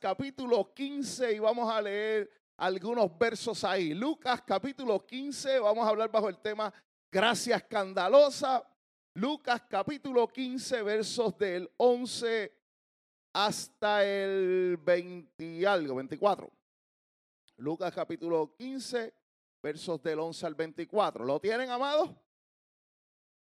[0.00, 3.94] Capítulo 15 y vamos a leer algunos versos ahí.
[3.94, 6.72] Lucas capítulo 15, vamos a hablar bajo el tema
[7.12, 8.68] gracia escandalosa.
[9.14, 12.52] Lucas capítulo 15, versos del 11
[13.34, 16.50] hasta el 20 y algo, 24.
[17.58, 19.14] Lucas capítulo 15,
[19.62, 21.24] versos del 11 al 24.
[21.24, 22.10] ¿Lo tienen, amados?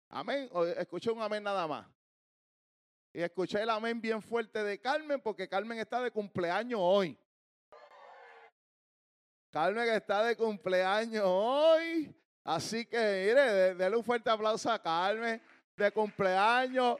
[0.09, 0.51] Amén.
[0.79, 1.87] Escuché un amén nada más.
[3.13, 7.19] Y escuché el amén bien fuerte de Carmen porque Carmen está de cumpleaños hoy.
[9.51, 12.15] Carmen está de cumpleaños hoy.
[12.45, 15.41] Así que, mire, denle un fuerte aplauso a Carmen
[15.77, 16.97] de cumpleaños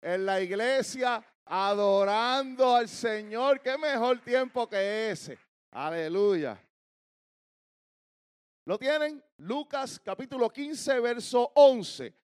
[0.00, 3.60] en la iglesia, adorando al Señor.
[3.60, 5.38] Qué mejor tiempo que ese.
[5.70, 6.58] Aleluya.
[8.64, 9.22] ¿Lo tienen?
[9.38, 12.19] Lucas capítulo 15, verso 11.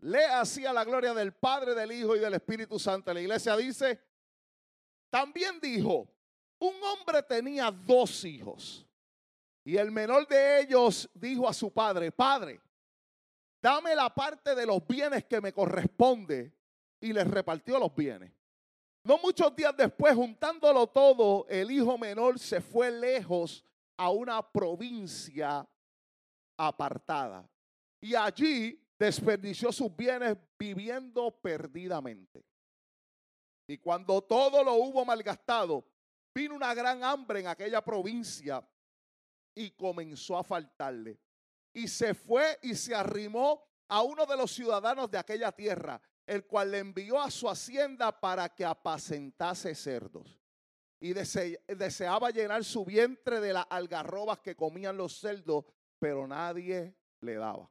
[0.00, 3.12] Lea así a la gloria del Padre, del Hijo y del Espíritu Santo.
[3.12, 4.00] La iglesia dice,
[5.10, 6.08] también dijo,
[6.58, 8.86] un hombre tenía dos hijos.
[9.64, 12.60] Y el menor de ellos dijo a su padre, Padre,
[13.60, 16.52] dame la parte de los bienes que me corresponde.
[17.02, 18.30] Y les repartió los bienes.
[19.04, 23.64] No muchos días después, juntándolo todo, el hijo menor se fue lejos
[23.96, 25.66] a una provincia
[26.58, 27.48] apartada.
[28.02, 32.44] Y allí desperdició sus bienes viviendo perdidamente.
[33.66, 35.86] Y cuando todo lo hubo malgastado,
[36.34, 38.62] vino una gran hambre en aquella provincia
[39.54, 41.18] y comenzó a faltarle.
[41.72, 46.44] Y se fue y se arrimó a uno de los ciudadanos de aquella tierra, el
[46.44, 50.38] cual le envió a su hacienda para que apacentase cerdos.
[51.00, 55.64] Y deseaba llenar su vientre de las algarrobas que comían los cerdos,
[55.98, 57.70] pero nadie le daba.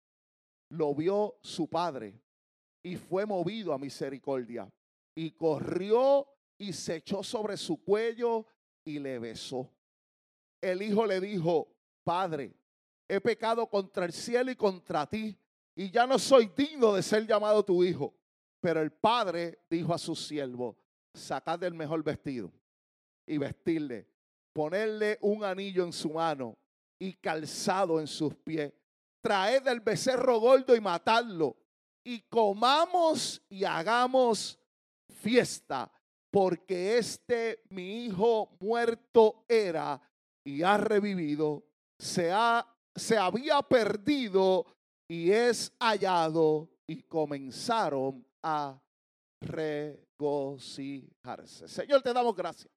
[0.71, 2.19] lo vio su padre
[2.81, 4.71] y fue movido a misericordia.
[5.13, 6.27] Y corrió
[6.57, 8.45] y se echó sobre su cuello
[8.83, 9.69] y le besó.
[10.61, 11.67] El hijo le dijo,
[12.03, 12.53] Padre,
[13.07, 15.37] he pecado contra el cielo y contra ti,
[15.75, 18.13] y ya no soy digno de ser llamado tu hijo.
[18.61, 20.77] Pero el padre dijo a su siervo,
[21.13, 22.51] sacad el mejor vestido
[23.25, 24.07] y vestirle,
[24.53, 26.57] ponerle un anillo en su mano
[26.99, 28.71] y calzado en sus pies
[29.21, 31.55] traed el becerro gordo y matadlo.
[32.03, 34.59] Y comamos y hagamos
[35.21, 35.91] fiesta,
[36.31, 40.01] porque este mi hijo muerto era
[40.43, 41.63] y ha revivido,
[41.99, 42.65] se, ha,
[42.95, 44.65] se había perdido
[45.07, 46.67] y es hallado.
[46.87, 48.77] Y comenzaron a
[49.39, 51.69] regocijarse.
[51.69, 52.69] Señor, te damos gracias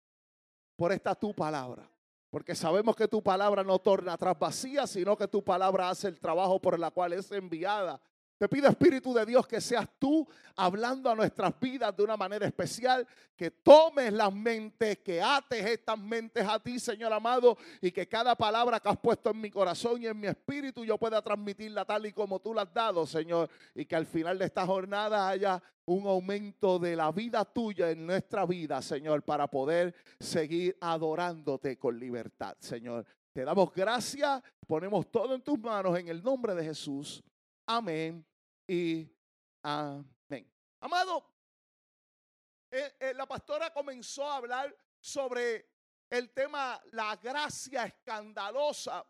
[0.77, 1.91] por esta tu palabra.
[2.35, 6.19] Porque sabemos que tu palabra no torna atrás vacía, sino que tu palabra hace el
[6.19, 8.01] trabajo por el cual es enviada.
[8.37, 10.27] Te pido, Espíritu de Dios, que seas tú
[10.57, 15.99] hablando a nuestras vidas de una manera especial, que tomes las mentes, que ates estas
[15.99, 20.03] mentes a ti, Señor amado, y que cada palabra que has puesto en mi corazón
[20.03, 23.49] y en mi espíritu yo pueda transmitirla tal y como tú la has dado, Señor,
[23.73, 28.05] y que al final de esta jornada haya un aumento de la vida tuya en
[28.05, 33.07] nuestra vida, Señor, para poder seguir adorándote con libertad, Señor.
[33.33, 37.23] Te damos gracias, ponemos todo en tus manos en el nombre de Jesús.
[37.67, 38.27] Amén
[38.67, 39.11] y
[39.63, 40.53] amén.
[40.81, 41.25] Amado,
[42.71, 45.71] eh, eh, la pastora comenzó a hablar sobre
[46.11, 49.05] el tema la gracia escandalosa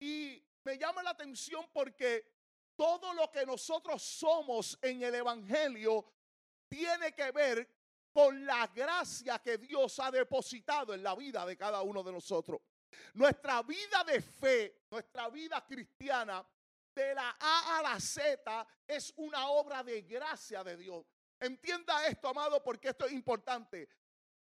[0.00, 2.32] y me llama la atención porque
[2.74, 6.14] todo lo que nosotros somos en el Evangelio
[6.68, 7.68] tiene que ver
[8.10, 12.60] con la gracia que Dios ha depositado en la vida de cada uno de nosotros.
[13.14, 16.44] Nuestra vida de fe, nuestra vida cristiana,
[16.94, 21.04] de la A a la Z, es una obra de gracia de Dios.
[21.40, 23.88] Entienda esto, amado, porque esto es importante.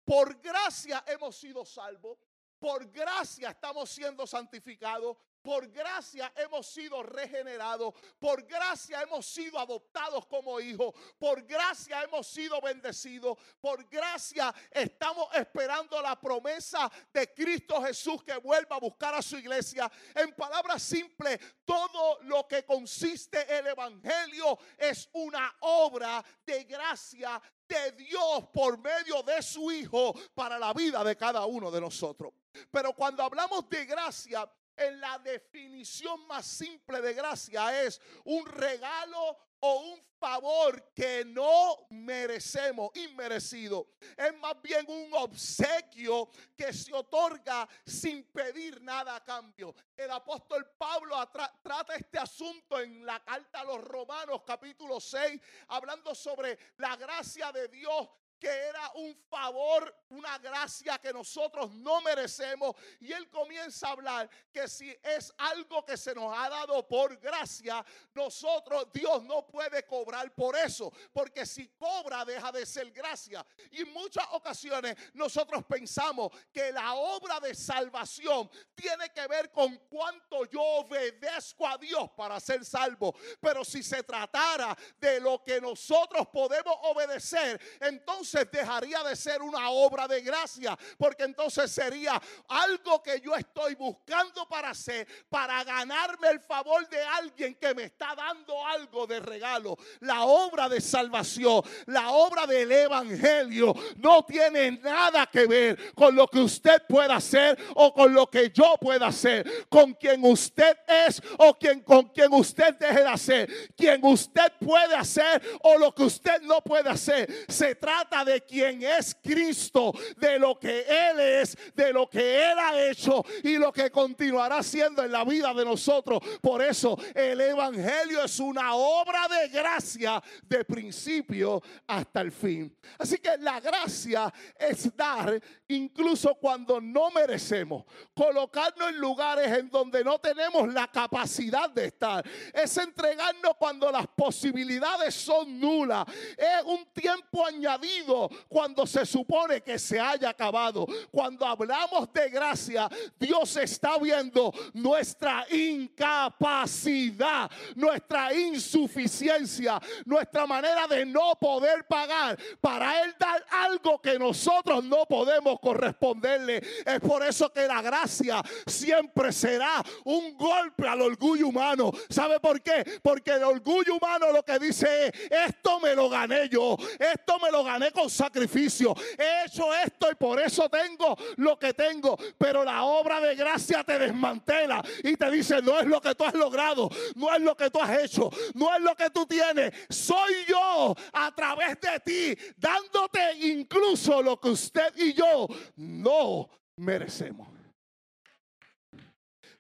[0.05, 2.19] Por gracia hemos sido salvos.
[2.59, 5.17] Por gracia estamos siendo santificados.
[5.47, 7.95] Por gracia hemos sido regenerados.
[8.19, 10.93] Por gracia hemos sido adoptados como hijos.
[11.21, 13.39] Por gracia hemos sido bendecidos.
[13.61, 19.39] Por gracia estamos esperando la promesa de Cristo Jesús que vuelva a buscar a su
[19.39, 19.89] iglesia.
[20.17, 27.93] En palabras simples, todo lo que consiste el Evangelio es una obra de gracia de
[27.93, 32.33] Dios por medio de su Hijo para la vida de cada uno de nosotros.
[32.69, 39.39] Pero cuando hablamos de gracia, en la definición más simple de gracia es un regalo
[39.61, 43.89] o un favor que no merecemos, inmerecido.
[44.17, 49.75] Es más bien un obsequio que se otorga sin pedir nada a cambio.
[49.97, 51.17] El apóstol Pablo
[51.63, 57.51] trata este asunto en la carta a los Romanos capítulo 6, hablando sobre la gracia
[57.53, 62.75] de Dios que era un favor, una gracia que nosotros no merecemos.
[63.01, 67.17] Y él comienza a hablar que si es algo que se nos ha dado por
[67.19, 67.85] gracia,
[68.15, 73.45] nosotros, Dios no puede cobrar por eso, porque si cobra deja de ser gracia.
[73.71, 79.77] Y en muchas ocasiones nosotros pensamos que la obra de salvación tiene que ver con
[79.89, 83.15] cuánto yo obedezco a Dios para ser salvo.
[83.41, 89.71] Pero si se tratara de lo que nosotros podemos obedecer, entonces dejaría de ser una
[89.71, 96.29] obra de gracia, porque entonces sería algo que yo estoy buscando para hacer, para ganarme
[96.29, 99.77] el favor de alguien que me está dando algo de regalo.
[100.01, 106.27] La obra de salvación, la obra del Evangelio no tiene nada que ver con lo
[106.29, 110.77] que usted pueda hacer o con lo que yo pueda hacer, con quien usted
[111.07, 115.95] es o quien, con quien usted deje de hacer, quien usted puede hacer o lo
[115.95, 117.45] que usted no puede hacer.
[117.49, 122.59] Se trata de quien es Cristo, de lo que Él es, de lo que Él
[122.59, 126.21] ha hecho y lo que continuará siendo en la vida de nosotros.
[126.41, 132.77] Por eso el Evangelio es una obra de gracia de principio hasta el fin.
[132.99, 137.85] Así que la gracia es dar incluso cuando no merecemos,
[138.15, 142.25] colocarnos en lugares en donde no tenemos la capacidad de estar.
[142.53, 146.05] Es entregarnos cuando las posibilidades son nulas.
[146.37, 148.06] Es un tiempo añadido
[148.49, 150.87] cuando se supone que se haya acabado.
[151.11, 152.89] Cuando hablamos de gracia,
[153.19, 163.15] Dios está viendo nuestra incapacidad, nuestra insuficiencia, nuestra manera de no poder pagar para Él
[163.19, 166.63] dar algo que nosotros no podemos corresponderle.
[166.85, 171.93] Es por eso que la gracia siempre será un golpe al orgullo humano.
[172.09, 173.01] ¿Sabe por qué?
[173.03, 175.13] Porque el orgullo humano lo que dice es,
[175.49, 178.95] esto me lo gané yo, esto me lo gané con sacrificio.
[179.19, 182.19] He hecho esto y por eso tengo lo que tengo.
[182.37, 186.25] Pero la obra de gracia te desmantela y te dice, no es lo que tú
[186.25, 189.73] has logrado, no es lo que tú has hecho, no es lo que tú tienes.
[189.89, 197.49] Soy yo a través de ti, dándote incluso lo que usted y yo no merecemos.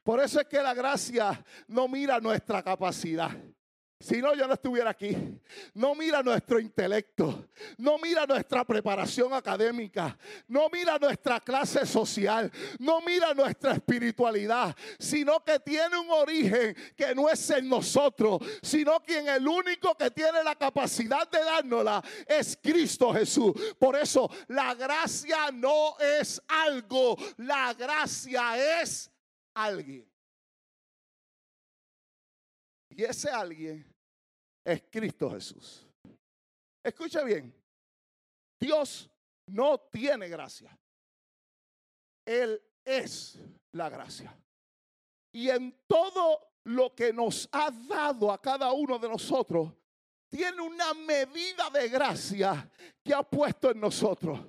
[0.02, 3.30] Por eso es que la gracia no mira nuestra capacidad.
[3.98, 5.16] Si no, yo no estuviera aquí.
[5.72, 7.48] No mira nuestro intelecto,
[7.78, 15.42] no mira nuestra preparación académica, no mira nuestra clase social, no mira nuestra espiritualidad, sino
[15.42, 20.44] que tiene un origen que no es en nosotros, sino quien el único que tiene
[20.44, 23.54] la capacidad de dárnosla es Cristo Jesús.
[23.78, 29.10] Por eso la gracia no es algo, la gracia es
[29.54, 30.15] alguien.
[32.96, 33.84] Y ese alguien
[34.64, 35.86] es Cristo Jesús.
[36.82, 37.54] Escucha bien,
[38.58, 39.10] Dios
[39.48, 40.76] no tiene gracia.
[42.24, 43.38] Él es
[43.72, 44.34] la gracia.
[45.30, 49.74] Y en todo lo que nos ha dado a cada uno de nosotros,
[50.30, 52.70] tiene una medida de gracia
[53.04, 54.40] que ha puesto en nosotros.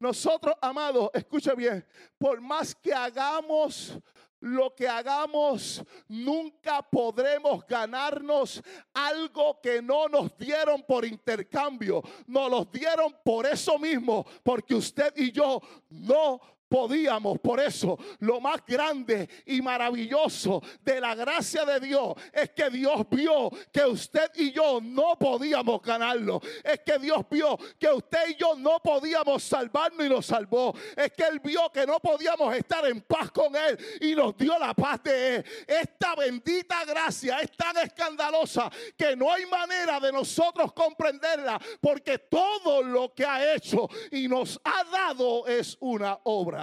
[0.00, 1.86] Nosotros, amados, escucha bien,
[2.18, 3.96] por más que hagamos
[4.40, 8.62] lo que hagamos, nunca podremos ganarnos
[8.92, 12.02] algo que no nos dieron por intercambio.
[12.26, 17.38] Nos los dieron por eso mismo, porque usted y yo no podíamos.
[17.38, 23.06] Por eso, lo más grande y maravilloso de la gracia de Dios es que Dios
[23.10, 26.40] vio que usted y yo no podíamos ganarlo.
[26.64, 30.74] Es que Dios vio que usted y yo no podíamos salvarnos y nos salvó.
[30.96, 34.58] Es que Él vio que no podíamos estar en paz con Él y nos dio
[34.58, 35.44] la paz de Él.
[35.66, 42.82] Esta bendita gracia es tan escandalosa que no hay manera de nosotros comprenderla porque todo
[42.82, 46.55] lo que ha hecho y nos ha dado es una obra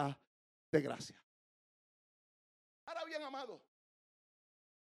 [0.72, 1.24] de gracia.
[2.86, 3.62] Ahora bien, amado,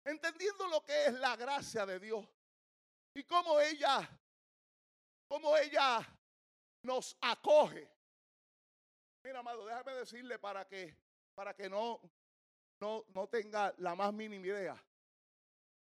[0.03, 2.25] entendiendo lo que es la gracia de Dios
[3.13, 4.09] y cómo ella,
[5.27, 5.99] cómo ella
[6.83, 7.89] nos acoge.
[9.23, 10.95] Mira, amado, déjame decirle para que,
[11.35, 12.01] para que no,
[12.79, 14.83] no, no tenga la más mínima idea.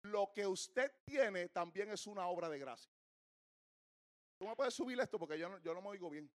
[0.02, 2.92] Lo que usted tiene también es una obra de gracia.
[4.38, 5.18] ¿Tú me puedes subir esto?
[5.18, 6.30] Porque yo no, yo no me oigo bien.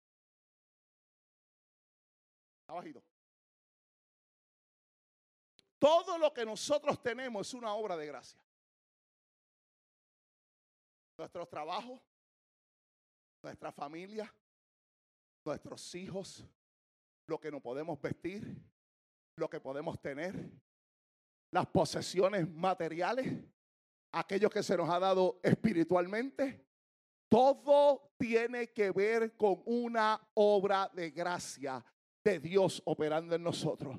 [5.79, 8.41] Todo lo que nosotros tenemos es una obra de gracia.
[11.19, 12.00] Nuestros trabajos,
[13.43, 14.33] nuestra familia,
[15.45, 16.45] nuestros hijos,
[17.26, 18.57] lo que nos podemos vestir,
[19.37, 20.50] lo que podemos tener,
[21.50, 23.26] las posesiones materiales,
[24.12, 26.64] aquellos que se nos ha dado espiritualmente,
[27.29, 31.85] todo tiene que ver con una obra de gracia
[32.25, 33.97] de Dios operando en nosotros.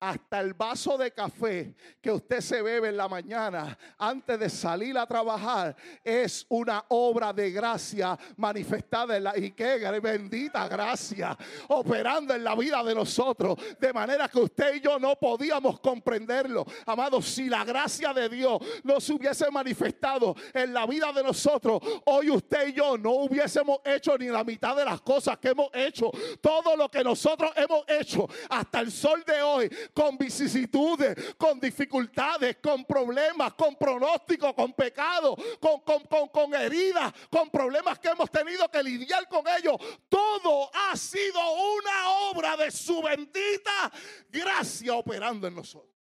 [0.00, 4.98] Hasta el vaso de café que usted se bebe en la mañana antes de salir
[4.98, 11.36] a trabajar es una obra de gracia manifestada en la y qué bendita gracia
[11.68, 16.66] operando en la vida de nosotros de manera que usted y yo no podíamos comprenderlo.
[16.84, 21.80] Amados, si la gracia de Dios no se hubiese manifestado en la vida de nosotros,
[22.04, 25.70] hoy usted y yo no hubiésemos hecho ni la mitad de las cosas que hemos
[25.72, 26.10] hecho.
[26.40, 32.56] Todo lo que nosotros hemos hecho hasta el sol de hoy, con vicisitudes, con dificultades,
[32.62, 38.68] con problemas, con pronósticos, con pecados, con, con, con heridas, con problemas que hemos tenido
[38.70, 39.76] que lidiar con ellos.
[40.08, 43.92] Todo ha sido una obra de su bendita
[44.30, 45.94] gracia operando en nosotros.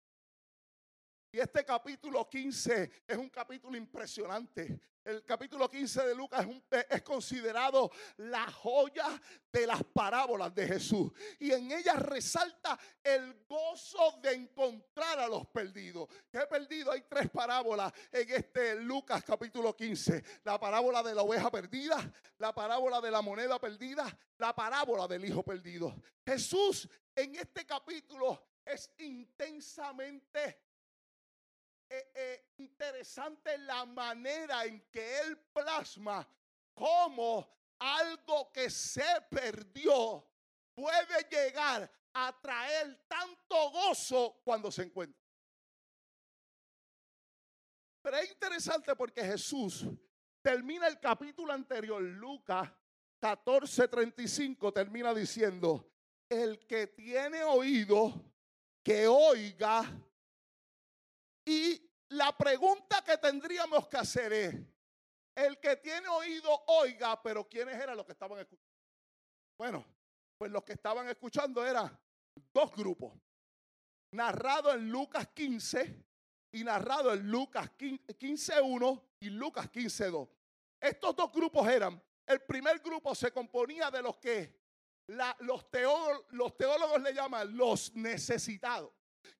[1.33, 4.81] Y este capítulo 15 es un capítulo impresionante.
[5.11, 6.47] El capítulo 15 de Lucas
[6.89, 9.21] es, considerado la joya
[9.53, 11.11] de las parábolas de Jesús.
[11.41, 16.09] Y en ella resalta el gozo de encontrar a los perdidos.
[16.31, 16.93] ¿Qué perdido?
[16.93, 20.23] Hay tres parábolas en este Lucas capítulo 15.
[20.45, 25.25] La parábola de la oveja perdida, la parábola de la moneda perdida, la parábola del
[25.25, 25.93] hijo perdido.
[26.25, 30.70] Jesús en este capítulo es intensamente
[31.91, 36.27] eh, eh, interesante la manera en que él plasma
[36.73, 37.49] cómo
[37.81, 40.25] algo que se perdió
[40.73, 45.21] puede llegar a traer tanto gozo cuando se encuentra.
[48.03, 49.85] Pero es interesante porque Jesús
[50.43, 52.71] termina el capítulo anterior, Lucas
[53.21, 55.91] 14:35, termina diciendo,
[56.29, 58.15] el que tiene oído,
[58.83, 59.83] que oiga
[62.31, 64.55] la pregunta que tendríamos que hacer es,
[65.35, 68.73] el que tiene oído, oiga, pero ¿quiénes eran los que estaban escuchando?
[69.59, 69.85] Bueno,
[70.39, 71.99] pues los que estaban escuchando eran
[72.53, 73.15] dos grupos,
[74.13, 76.05] narrado en Lucas 15
[76.53, 80.29] y narrado en Lucas 15.1 y Lucas 15.2.
[80.81, 84.57] Estos dos grupos eran, el primer grupo se componía de los que
[85.09, 85.65] los,
[86.31, 88.93] los teólogos le llaman los necesitados.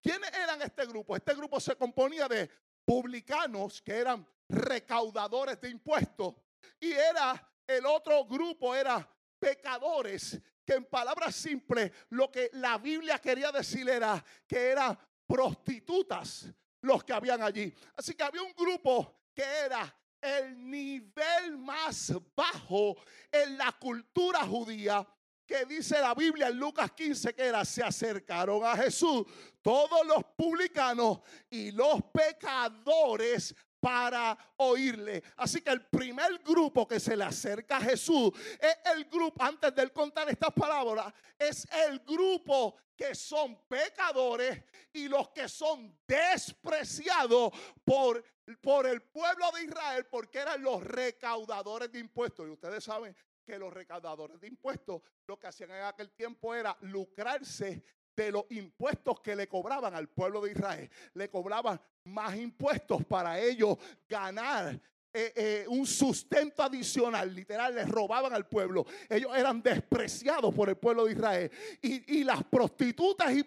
[0.03, 1.15] ¿Quiénes eran este grupo?
[1.15, 2.51] Este grupo se componía de
[2.85, 6.35] publicanos que eran recaudadores de impuestos
[6.79, 9.09] y era el otro grupo era
[9.39, 16.47] pecadores que en palabras simples lo que la Biblia quería decir era que eran prostitutas
[16.83, 17.73] los que habían allí.
[17.97, 22.97] Así que había un grupo que era el nivel más bajo
[23.31, 25.07] en la cultura judía
[25.51, 29.25] que dice la Biblia en Lucas 15 que era, se acercaron a Jesús
[29.61, 31.19] todos los publicanos
[31.51, 35.25] y los pecadores para oírle.
[35.37, 38.31] Así que el primer grupo que se le acerca a Jesús
[38.61, 44.63] es el grupo, antes de él contar estas palabras, es el grupo que son pecadores
[44.93, 47.51] y los que son despreciados
[47.85, 48.23] por,
[48.61, 52.47] por el pueblo de Israel porque eran los recaudadores de impuestos.
[52.47, 56.77] Y ustedes saben que los recaudadores de impuestos lo que hacían en aquel tiempo era
[56.83, 57.83] lucrarse
[58.17, 60.91] de los impuestos que le cobraban al pueblo de Israel.
[61.15, 63.79] Le cobraban más impuestos para ellos
[64.09, 64.81] ganar
[65.13, 68.87] eh, eh, un sustento adicional, literal, les robaban al pueblo.
[69.09, 71.51] Ellos eran despreciados por el pueblo de Israel.
[71.83, 73.45] Y, las prostitutas y,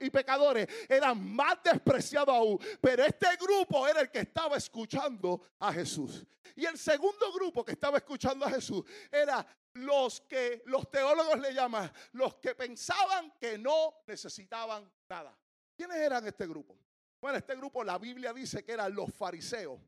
[0.00, 2.58] y, pecadores eran más despreciados aún.
[2.80, 6.26] Pero este grupo era el que estaba escuchando a Jesús.
[6.54, 11.54] Y el segundo grupo que estaba escuchando a Jesús era los que los teólogos le
[11.54, 15.34] llaman, los que pensaban que no necesitaban nada.
[15.74, 16.76] ¿Quiénes eran este grupo?
[17.20, 19.80] Bueno, este grupo la Biblia dice que eran los fariseos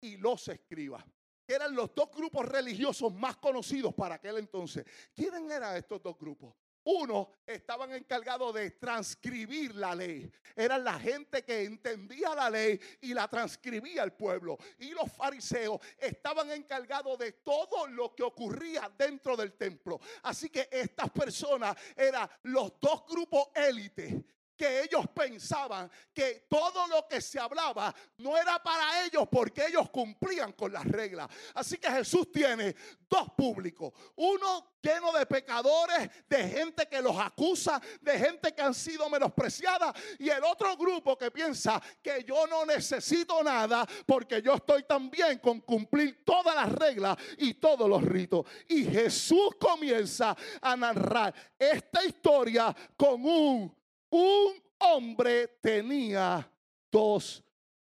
[0.00, 1.04] y los escribas,
[1.46, 4.84] eran los dos grupos religiosos más conocidos para aquel entonces.
[5.14, 6.54] ¿Quiénes eran estos dos grupos?
[6.84, 10.30] Uno estaban encargados de transcribir la ley.
[10.56, 14.56] Eran la gente que entendía la ley y la transcribía al pueblo.
[14.78, 20.00] Y los fariseos estaban encargados de todo lo que ocurría dentro del templo.
[20.22, 24.14] Así que estas personas eran los dos grupos élites
[24.60, 29.88] que ellos pensaban que todo lo que se hablaba no era para ellos porque ellos
[29.88, 31.30] cumplían con las reglas.
[31.54, 32.76] Así que Jesús tiene
[33.08, 33.90] dos públicos.
[34.16, 39.94] Uno lleno de pecadores, de gente que los acusa, de gente que han sido menospreciada.
[40.18, 45.38] Y el otro grupo que piensa que yo no necesito nada porque yo estoy también
[45.38, 48.44] con cumplir todas las reglas y todos los ritos.
[48.68, 53.79] Y Jesús comienza a narrar esta historia con un
[54.10, 56.50] un hombre tenía
[56.90, 57.42] dos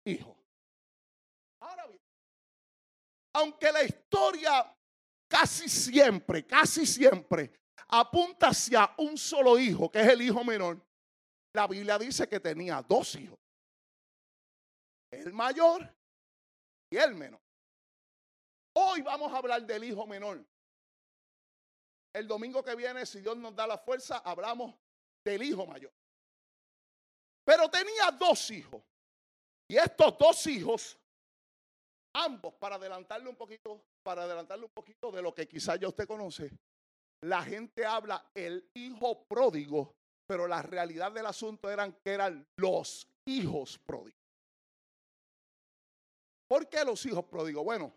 [0.06, 0.36] hijos.
[1.60, 2.02] Ahora bien,
[3.34, 4.76] aunque la historia
[5.28, 7.52] casi siempre, casi siempre
[7.88, 10.80] apunta hacia un solo hijo, que es el hijo menor,
[11.54, 13.40] la Biblia dice que tenía dos hijos.
[15.12, 15.92] El mayor
[16.92, 17.42] y el menor.
[18.74, 20.46] Hoy vamos a hablar del hijo menor.
[22.14, 24.76] El domingo que viene, si Dios nos da la fuerza, hablamos
[25.24, 25.92] del hijo mayor.
[27.50, 28.80] Pero tenía dos hijos.
[29.68, 31.00] Y estos dos hijos,
[32.14, 36.08] ambos, para adelantarle un poquito, para adelantarle un poquito de lo que quizás ya usted
[36.08, 36.52] conoce,
[37.22, 39.96] la gente habla el hijo pródigo,
[40.28, 44.22] pero la realidad del asunto eran que eran los hijos pródigos.
[46.48, 47.64] ¿Por qué los hijos pródigos?
[47.64, 47.92] Bueno,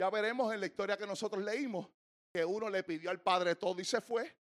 [0.00, 1.90] ya veremos en la historia que nosotros leímos
[2.32, 4.34] que uno le pidió al padre todo y se fue,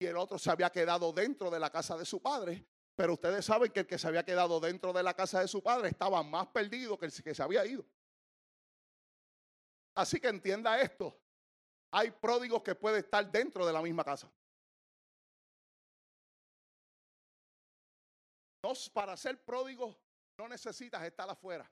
[0.00, 2.64] y el otro se había quedado dentro de la casa de su padre.
[2.98, 5.62] Pero ustedes saben que el que se había quedado dentro de la casa de su
[5.62, 7.86] padre estaba más perdido que el que se había ido.
[9.94, 11.16] Así que entienda esto.
[11.92, 14.28] Hay pródigos que pueden estar dentro de la misma casa.
[18.64, 19.96] No, para ser pródigo
[20.36, 21.70] no necesitas estar afuera.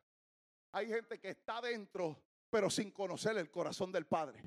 [0.71, 4.45] Hay gente que está dentro, pero sin conocer el corazón del Padre.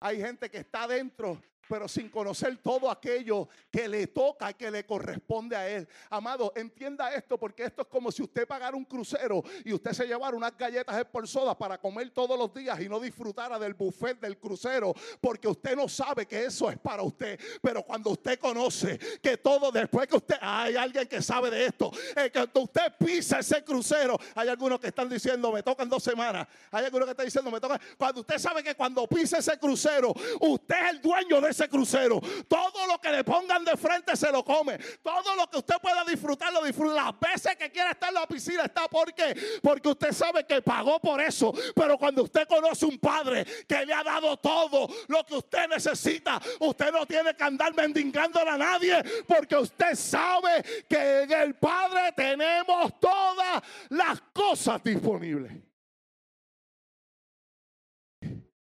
[0.00, 4.84] Hay gente que está dentro, pero sin conocer todo aquello que le toca, que le
[4.84, 5.88] corresponde a él.
[6.10, 10.06] Amado, entienda esto, porque esto es como si usted pagara un crucero y usted se
[10.06, 14.20] llevara unas galletas por soda para comer todos los días y no disfrutara del buffet
[14.20, 17.38] del crucero, porque usted no sabe que eso es para usted.
[17.60, 21.90] Pero cuando usted conoce que todo después que usted, hay alguien que sabe de esto,
[22.14, 26.46] que cuando usted pisa ese crucero, hay algunos que están diciendo, me tocan dos semanas,
[26.70, 30.14] hay algunos que están diciendo, me tocan, cuando usted sabe que cuando pisa ese crucero,
[30.40, 32.20] usted es el dueño de ese crucero.
[32.46, 34.78] Todo lo que le pongan de frente se lo come.
[35.02, 36.94] Todo lo que usted pueda disfrutar, lo disfruta.
[36.94, 41.00] Las veces que quiera estar en la piscina está porque, porque usted sabe que pagó
[41.00, 41.52] por eso.
[41.74, 46.40] Pero cuando usted conoce un padre que le ha dado todo lo que usted necesita,
[46.60, 52.12] usted no tiene que andar mendigándole a nadie porque usted sabe que en el Padre
[52.12, 55.52] tenemos todas las cosas disponibles.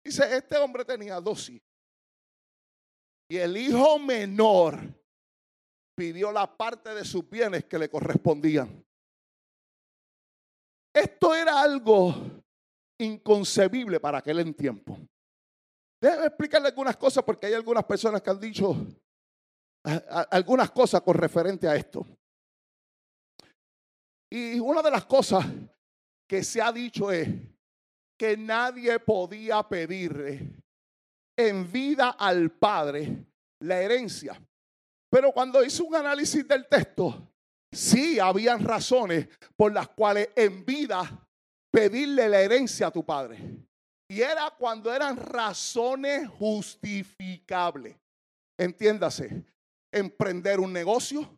[0.04, 1.71] Dice, este hombre tenía dos hijos.
[3.32, 4.78] Y el hijo menor
[5.96, 8.86] pidió la parte de sus bienes que le correspondían.
[10.94, 12.14] Esto era algo
[13.00, 14.98] inconcebible para aquel tiempo.
[16.02, 18.76] Déjeme explicarle algunas cosas porque hay algunas personas que han dicho
[20.30, 22.06] algunas cosas con referente a esto.
[24.30, 25.46] Y una de las cosas
[26.28, 27.30] que se ha dicho es
[28.18, 30.62] que nadie podía pedirle
[31.48, 33.26] en vida al Padre
[33.60, 34.42] la herencia.
[35.10, 37.32] Pero cuando hizo un análisis del texto,
[37.72, 41.28] sí habían razones por las cuales en vida
[41.72, 43.40] pedirle la herencia a tu padre.
[44.10, 47.96] Y era cuando eran razones justificables.
[48.58, 49.44] Entiéndase,
[49.92, 51.38] emprender un negocio,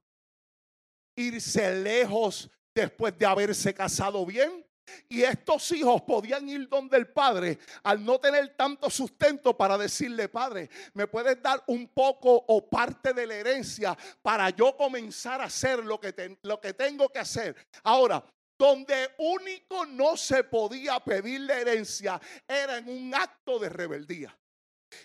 [1.15, 4.65] irse lejos después de haberse casado bien,
[5.09, 10.29] y estos hijos podían ir donde el padre al no tener tanto sustento para decirle,
[10.29, 15.45] padre, ¿me puedes dar un poco o parte de la herencia para yo comenzar a
[15.45, 17.55] hacer lo que, lo que tengo que hacer?
[17.83, 18.23] Ahora,
[18.57, 24.37] donde único no se podía pedir la herencia era en un acto de rebeldía.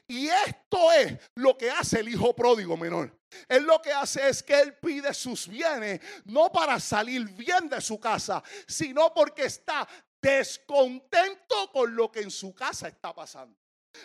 [0.06, 3.16] Y esto es lo que hace el hijo pródigo menor.
[3.48, 7.80] Él lo que hace es que él pide sus bienes, no para salir bien de
[7.80, 9.86] su casa, sino porque está
[10.20, 13.56] descontento con lo que en su casa está pasando.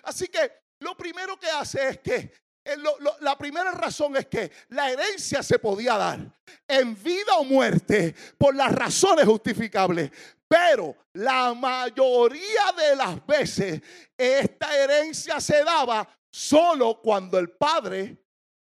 [0.04, 2.34] Así que lo primero que hace es que
[2.66, 2.78] eh,
[3.20, 6.20] la primera razón es que la herencia se podía dar
[6.68, 10.12] en vida o muerte por las razones justificables.
[10.48, 13.82] Pero la mayoría de las veces
[14.18, 18.18] esta herencia se daba solo cuando el padre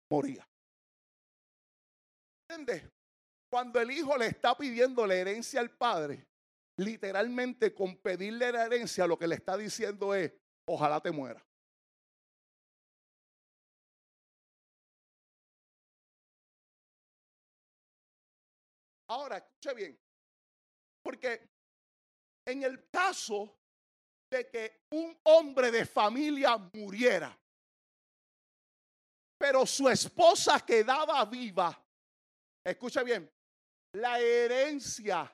[0.10, 0.48] moría.
[2.50, 2.92] ¿Entiendes?
[3.50, 6.26] Cuando el hijo le está pidiendo la herencia al padre,
[6.78, 10.34] literalmente con pedirle la herencia lo que le está diciendo es,
[10.68, 11.44] ojalá te muera.
[19.08, 20.00] Ahora, escuche bien,
[21.04, 21.50] porque
[22.46, 23.60] en el caso
[24.32, 27.38] de que un hombre de familia muriera,
[29.38, 31.86] pero su esposa quedaba viva,
[32.64, 33.32] escuche bien,
[33.94, 35.32] la herencia,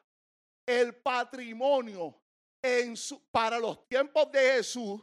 [0.65, 2.21] el patrimonio
[2.61, 5.01] en su, para los tiempos de Jesús,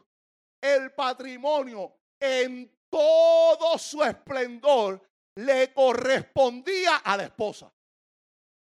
[0.60, 5.02] el patrimonio en todo su esplendor
[5.36, 7.72] le correspondía a la esposa.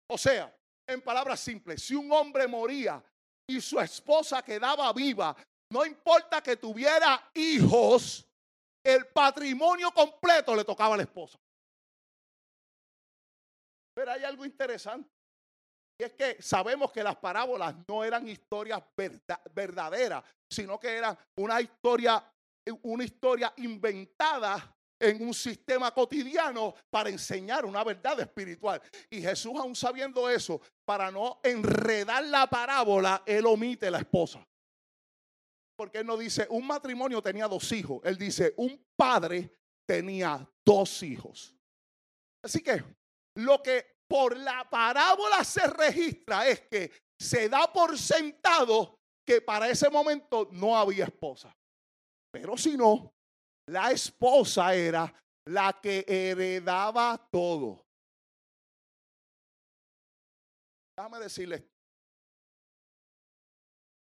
[0.09, 0.53] O sea,
[0.87, 3.03] en palabras simples, si un hombre moría
[3.49, 5.35] y su esposa quedaba viva,
[5.71, 8.25] no importa que tuviera hijos,
[8.85, 11.37] el patrimonio completo le tocaba a la esposa.
[13.93, 15.09] Pero hay algo interesante.
[15.99, 18.83] Y es que sabemos que las parábolas no eran historias
[19.51, 22.23] verdaderas, sino que eran una historia,
[22.83, 28.81] una historia inventada en un sistema cotidiano para enseñar una verdad espiritual.
[29.10, 34.45] Y Jesús, aún sabiendo eso, para no enredar la parábola, él omite la esposa.
[35.75, 38.01] Porque él no dice, un matrimonio tenía dos hijos.
[38.03, 39.53] Él dice, un padre
[39.88, 41.55] tenía dos hijos.
[42.43, 42.83] Así que
[43.36, 49.69] lo que por la parábola se registra es que se da por sentado que para
[49.69, 51.55] ese momento no había esposa.
[52.31, 53.13] Pero si no,
[53.67, 55.13] la esposa era
[55.45, 57.86] la que heredaba todo.
[60.97, 61.69] Déjame decirle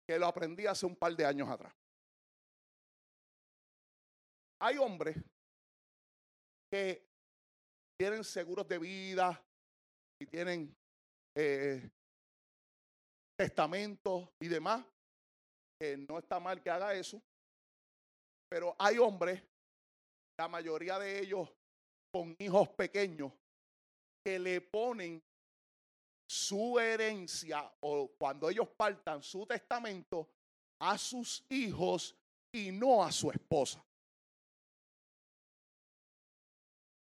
[0.07, 1.75] que lo aprendí hace un par de años atrás.
[4.61, 5.17] Hay hombres
[6.71, 7.07] que
[7.99, 9.45] tienen seguros de vida
[10.21, 10.75] y tienen
[11.37, 11.91] eh,
[13.37, 14.85] testamentos y demás.
[15.79, 17.23] Que no está mal que haga eso.
[18.49, 19.43] Pero hay hombres,
[20.39, 21.49] la mayoría de ellos
[22.11, 23.33] con hijos pequeños,
[24.25, 25.23] que le ponen
[26.27, 30.29] su herencia o cuando ellos partan su testamento
[30.81, 32.15] a sus hijos
[32.53, 33.85] y no a su esposa.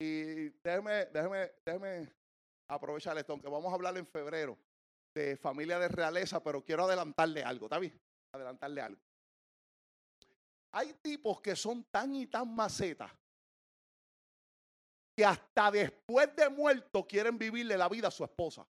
[0.01, 2.13] Y déjeme, déjeme, déjeme
[2.69, 4.57] aprovechar esto, aunque vamos a hablar en febrero
[5.13, 7.99] de familia de realeza, pero quiero adelantarle algo, ¿está bien?
[8.31, 9.08] Adelantarle algo.
[10.71, 13.11] Hay tipos que son tan y tan macetas
[15.17, 18.65] que hasta después de muerto quieren vivirle la vida a su esposa.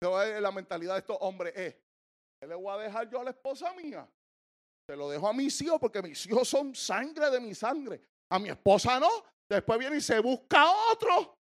[0.00, 1.74] la mentalidad de estos hombres es,
[2.40, 4.08] ¿qué le voy a dejar yo a la esposa mía?
[4.88, 8.00] Se lo dejo a mis hijos porque mis hijos son sangre de mi sangre.
[8.30, 9.10] A mi esposa no.
[9.48, 11.36] Después viene y se busca otro.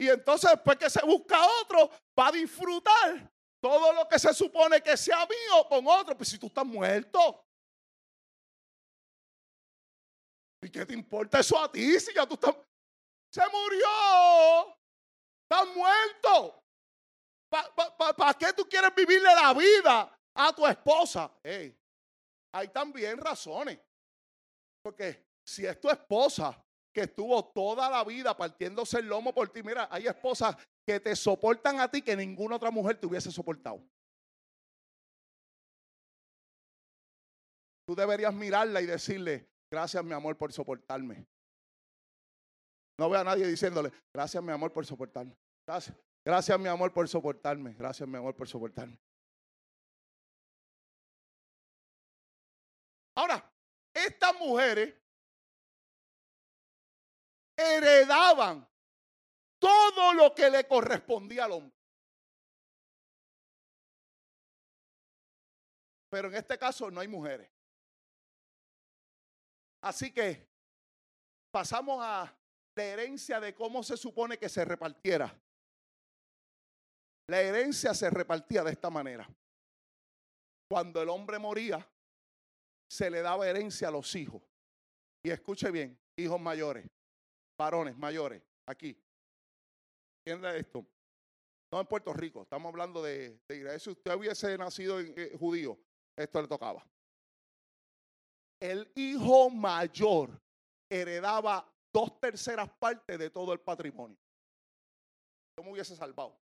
[0.00, 4.80] Y entonces después que se busca otro, va a disfrutar todo lo que se supone
[4.80, 7.44] que sea mío con otro, pues si tú estás muerto.
[10.62, 12.54] ¿Y qué te importa eso a ti si ya tú estás...
[13.32, 14.78] Se murió.
[15.42, 16.64] Estás muerto.
[17.48, 21.32] ¿Para qué tú quieres vivirle la vida a tu esposa?
[22.52, 23.78] hay también razones.
[24.82, 26.64] Porque si es tu esposa
[26.98, 31.14] que estuvo toda la vida partiéndose el lomo por ti, mira, hay esposas que te
[31.14, 33.80] soportan a ti que ninguna otra mujer te hubiese soportado.
[37.86, 41.24] Tú deberías mirarla y decirle, gracias mi amor por soportarme.
[42.98, 45.36] No veo a nadie diciéndole, gracias mi amor por soportarme.
[45.64, 45.96] Gracias.
[46.24, 47.74] Gracias mi amor por soportarme.
[47.74, 48.98] Gracias mi amor por soportarme.
[53.14, 53.48] Ahora,
[53.94, 54.94] estas mujeres
[57.58, 58.66] heredaban
[59.58, 61.76] todo lo que le correspondía al hombre.
[66.08, 67.50] Pero en este caso no hay mujeres.
[69.82, 70.48] Así que
[71.50, 72.32] pasamos a
[72.74, 75.36] la herencia de cómo se supone que se repartiera.
[77.26, 79.28] La herencia se repartía de esta manera.
[80.70, 81.86] Cuando el hombre moría,
[82.88, 84.42] se le daba herencia a los hijos.
[85.22, 86.86] Y escuche bien, hijos mayores,
[87.58, 88.96] varones mayores, aquí.
[90.24, 90.86] ¿Entiende esto?
[91.70, 95.78] No en Puerto Rico, estamos hablando de, de Si usted hubiese nacido en, eh, judío,
[96.16, 96.86] esto le tocaba.
[98.60, 100.40] El hijo mayor
[100.90, 104.16] heredaba dos terceras partes de todo el patrimonio.
[105.56, 106.38] ¿Cómo hubiese salvado?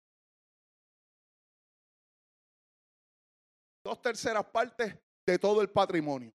[3.83, 4.95] Dos terceras partes
[5.25, 6.31] de todo el patrimonio.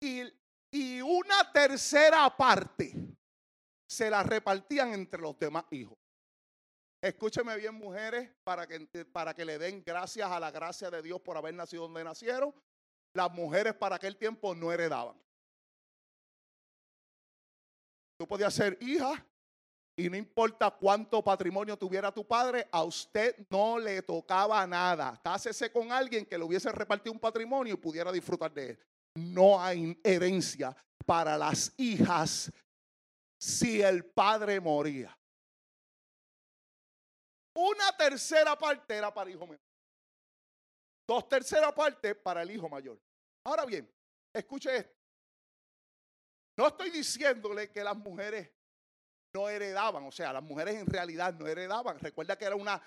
[0.00, 0.22] Y,
[0.70, 2.92] y una tercera parte
[3.86, 5.96] se la repartían entre los demás hijos.
[7.00, 11.20] Escúcheme bien, mujeres, para que, para que le den gracias a la gracia de Dios
[11.20, 12.54] por haber nacido donde nacieron.
[13.12, 15.16] Las mujeres para aquel tiempo no heredaban.
[18.18, 19.24] Tú podías ser hija
[19.94, 25.18] y no importa cuánto patrimonio tuviera tu padre, a usted no le tocaba nada.
[25.22, 28.78] Cásese con alguien que le hubiese repartido un patrimonio y pudiera disfrutar de él.
[29.16, 32.52] No hay herencia para las hijas
[33.38, 35.16] si el padre moría.
[37.54, 39.66] Una tercera parte era para el hijo menor.
[41.06, 43.00] Dos terceras partes para el hijo mayor.
[43.44, 43.90] Ahora bien,
[44.32, 44.96] escuche esto.
[46.58, 48.50] No estoy diciéndole que las mujeres
[49.36, 51.98] no heredaban, o sea, las mujeres en realidad no heredaban.
[51.98, 52.80] Recuerda que era una,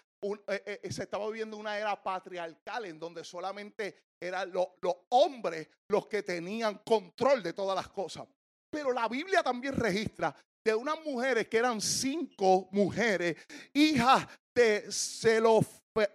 [0.47, 4.67] eh, eh, se estaba viviendo una era patriarcal en donde solamente eran los
[5.09, 8.27] hombres los que tenían control de todas las cosas.
[8.67, 10.35] Pero la Biblia también registra
[10.65, 13.37] de unas mujeres que eran cinco mujeres,
[13.71, 16.09] hijas de Zelofeat.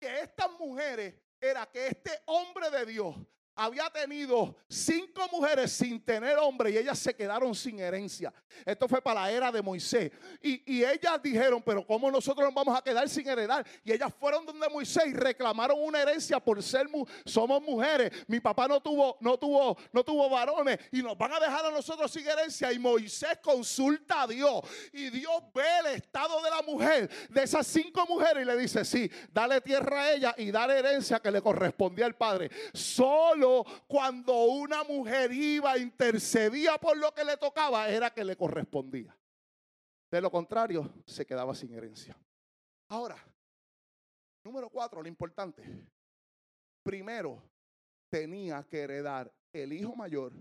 [0.00, 3.16] Que estas mujeres era que este hombre de Dios
[3.54, 8.32] había tenido cinco mujeres sin tener hombre y ellas se quedaron sin herencia.
[8.64, 10.10] Esto fue para la era de Moisés.
[10.40, 13.66] Y, ellas dijeron, pero ¿cómo nosotros nos vamos a quedar sin heredar?
[13.84, 16.88] Y ellas fueron donde Moisés y reclamaron una herencia por ser,
[17.24, 18.10] somos mujeres.
[18.26, 21.70] Mi papá no tuvo, no tuvo, no tuvo varones y nos van a dejar a
[21.70, 22.72] nosotros sin herencia.
[22.72, 24.62] Y Moisés consulta a Dios
[24.92, 28.84] y Dios ve el estado de la mujer, de esas cinco mujeres y le dice,
[28.84, 32.50] sí, dale tierra a ella y dale herencia que le correspondía al padre.
[32.72, 33.41] Solo
[33.86, 39.16] cuando una mujer iba, intercedía por lo que le tocaba, era que le correspondía.
[40.10, 42.16] De lo contrario, se quedaba sin herencia.
[42.88, 43.16] Ahora,
[44.44, 45.62] número cuatro, lo importante.
[46.82, 47.42] Primero,
[48.10, 50.32] tenía que heredar el hijo mayor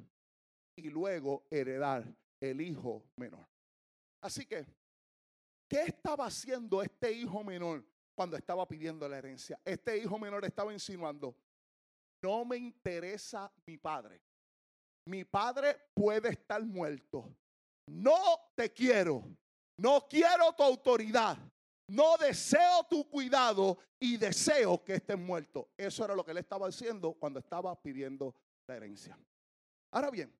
[0.76, 2.06] y luego heredar
[2.42, 3.48] el hijo menor.
[4.22, 4.66] Así que,
[5.70, 7.84] ¿qué estaba haciendo este hijo menor
[8.14, 9.60] cuando estaba pidiendo la herencia?
[9.64, 11.36] Este hijo menor estaba insinuando,
[12.22, 14.22] no me interesa mi padre.
[15.06, 17.36] Mi padre puede estar muerto.
[17.88, 19.24] No te quiero.
[19.78, 21.38] No quiero tu autoridad.
[21.88, 25.72] No deseo tu cuidado y deseo que estés muerto.
[25.76, 28.36] Eso era lo que él estaba haciendo cuando estaba pidiendo
[28.68, 29.18] la herencia.
[29.92, 30.34] Ahora bien,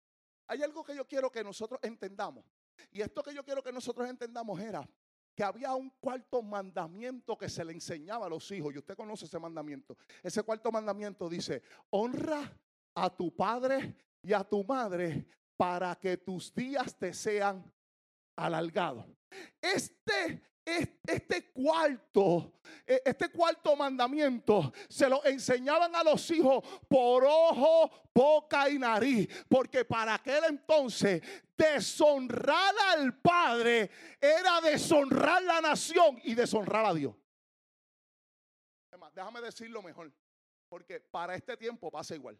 [0.48, 2.46] hay algo que yo quiero que nosotros entendamos.
[2.91, 4.88] Y esto que yo quiero que nosotros entendamos era
[5.36, 8.74] que había un cuarto mandamiento que se le enseñaba a los hijos.
[8.74, 9.98] Y usted conoce ese mandamiento.
[10.22, 12.52] Ese cuarto mandamiento dice, honra
[12.96, 15.26] a tu padre y a tu madre
[15.58, 17.63] para que tus días te sean
[18.36, 19.06] alargados.
[19.62, 20.41] Este
[21.07, 22.53] este cuarto,
[22.86, 29.27] e, este cuarto mandamiento se lo enseñaban a los hijos por ojo, boca y nariz,
[29.49, 31.21] porque para aquel entonces
[31.57, 37.15] deshonrar al Padre era deshonrar la nación y deshonrar a Dios.
[39.13, 40.12] Déjame decirlo mejor,
[40.69, 42.39] porque para este tiempo pasa igual.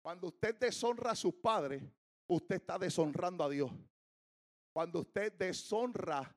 [0.00, 1.82] Cuando usted deshonra a sus padres,
[2.26, 3.70] usted está deshonrando a Dios.
[4.72, 6.34] Cuando usted deshonra,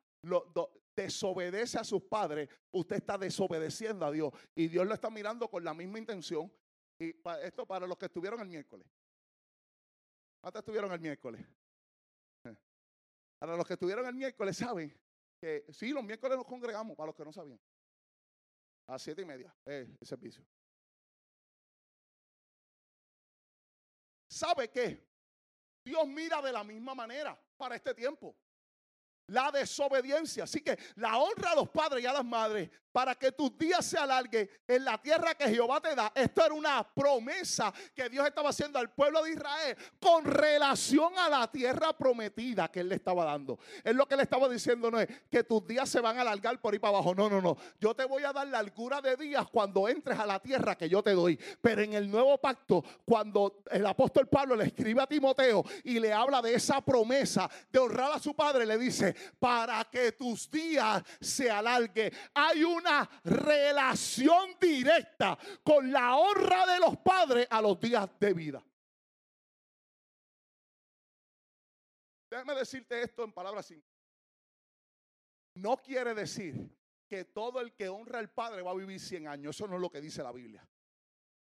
[0.95, 4.34] desobedece a sus padres, usted está desobedeciendo a Dios.
[4.56, 6.52] Y Dios lo está mirando con la misma intención.
[7.00, 8.88] Y esto para los que estuvieron el miércoles.
[10.41, 11.45] ¿Cuántos estuvieron el miércoles?
[13.39, 14.95] Para los que estuvieron el miércoles, saben
[15.39, 17.60] que sí, los miércoles nos congregamos, para los que no sabían.
[18.88, 20.45] A siete y media, eh, el servicio.
[24.28, 25.05] ¿Sabe qué?
[25.86, 28.36] Dios mira de la misma manera para este tiempo.
[29.28, 30.44] La desobediencia.
[30.44, 33.86] Así que la honra a los padres y a las madres para que tus días
[33.86, 36.14] se alarguen en la tierra que Jehová te da.
[36.16, 41.28] Esto era una promesa que Dios estaba haciendo al pueblo de Israel con relación a
[41.28, 43.60] la tierra prometida que Él le estaba dando.
[43.84, 46.62] Es lo que le estaba diciendo no es que tus días se van a alargar
[46.62, 47.14] por ahí para abajo.
[47.14, 47.58] No, no, no.
[47.82, 50.88] Yo te voy a dar la largura de días cuando entres a la tierra que
[50.88, 51.38] yo te doy.
[51.60, 56.14] Pero en el nuevo pacto, cuando el apóstol Pablo le escribe a Timoteo y le
[56.14, 61.04] habla de esa promesa de honrar a su padre, le dice, para que tus días
[61.19, 62.12] se alarguen.
[62.34, 68.34] Hay un una relación directa con la honra de los padres a los días de
[68.34, 68.63] vida.
[72.30, 73.93] Déjame decirte esto en palabras simples.
[75.56, 76.69] No quiere decir
[77.08, 79.56] que todo el que honra al Padre va a vivir 100 años.
[79.56, 80.67] Eso no es lo que dice la Biblia.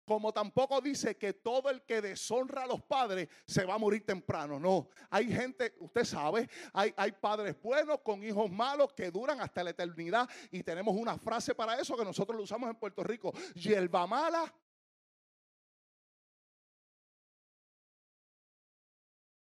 [0.04, 4.04] Como tampoco dice que todo el que deshonra a los padres se va a morir
[4.04, 4.58] temprano.
[4.58, 9.62] No, hay gente, usted sabe, hay, hay padres buenos con hijos malos que duran hasta
[9.62, 10.28] la eternidad.
[10.50, 13.32] Y tenemos una frase para eso que nosotros lo usamos en Puerto Rico.
[13.54, 14.52] Hierba mala.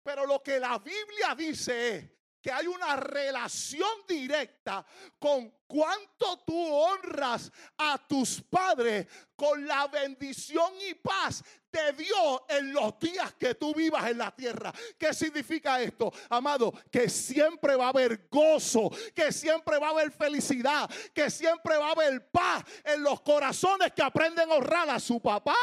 [0.03, 4.85] Pero lo que la Biblia dice es que hay una relación directa
[5.17, 12.73] con cuánto tú honras a tus padres con la bendición y paz de Dios en
[12.73, 14.73] los días que tú vivas en la tierra.
[14.97, 16.11] ¿Qué significa esto?
[16.29, 21.77] Amado, que siempre va a haber gozo, que siempre va a haber felicidad, que siempre
[21.77, 25.55] va a haber paz en los corazones que aprenden a honrar a su papá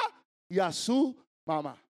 [0.48, 1.85] y a su mamá.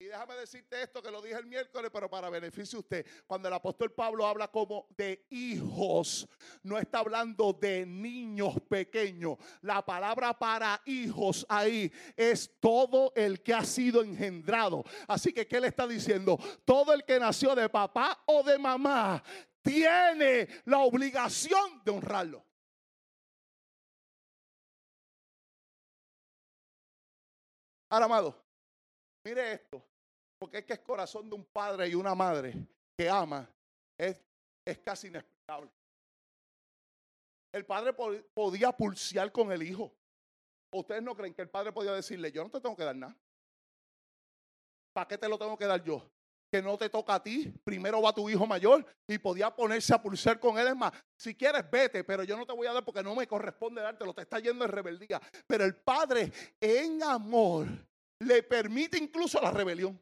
[0.00, 3.06] Y déjame decirte esto que lo dije el miércoles, pero para beneficio de usted.
[3.26, 6.26] Cuando el apóstol Pablo habla como de hijos,
[6.62, 9.36] no está hablando de niños pequeños.
[9.60, 14.84] La palabra para hijos ahí es todo el que ha sido engendrado.
[15.06, 16.38] Así que, ¿qué le está diciendo?
[16.64, 19.22] Todo el que nació de papá o de mamá
[19.60, 22.42] tiene la obligación de honrarlo.
[27.90, 28.42] Ahora, amado,
[29.22, 29.89] mire esto.
[30.40, 32.54] Porque es que es corazón de un padre y una madre
[32.96, 33.46] que ama.
[33.98, 34.24] Es,
[34.64, 35.70] es casi inexplicable.
[37.52, 39.92] El padre podía pulsear con el hijo.
[40.72, 43.14] ¿Ustedes no creen que el padre podía decirle, yo no te tengo que dar nada?
[44.94, 46.10] ¿Para qué te lo tengo que dar yo?
[46.50, 50.00] Que no te toca a ti, primero va tu hijo mayor y podía ponerse a
[50.00, 50.68] pulsar con él.
[50.68, 53.26] Es más, si quieres, vete, pero yo no te voy a dar porque no me
[53.26, 55.20] corresponde dártelo, te está yendo en rebeldía.
[55.46, 57.66] Pero el padre en amor
[58.20, 60.00] le permite incluso la rebelión.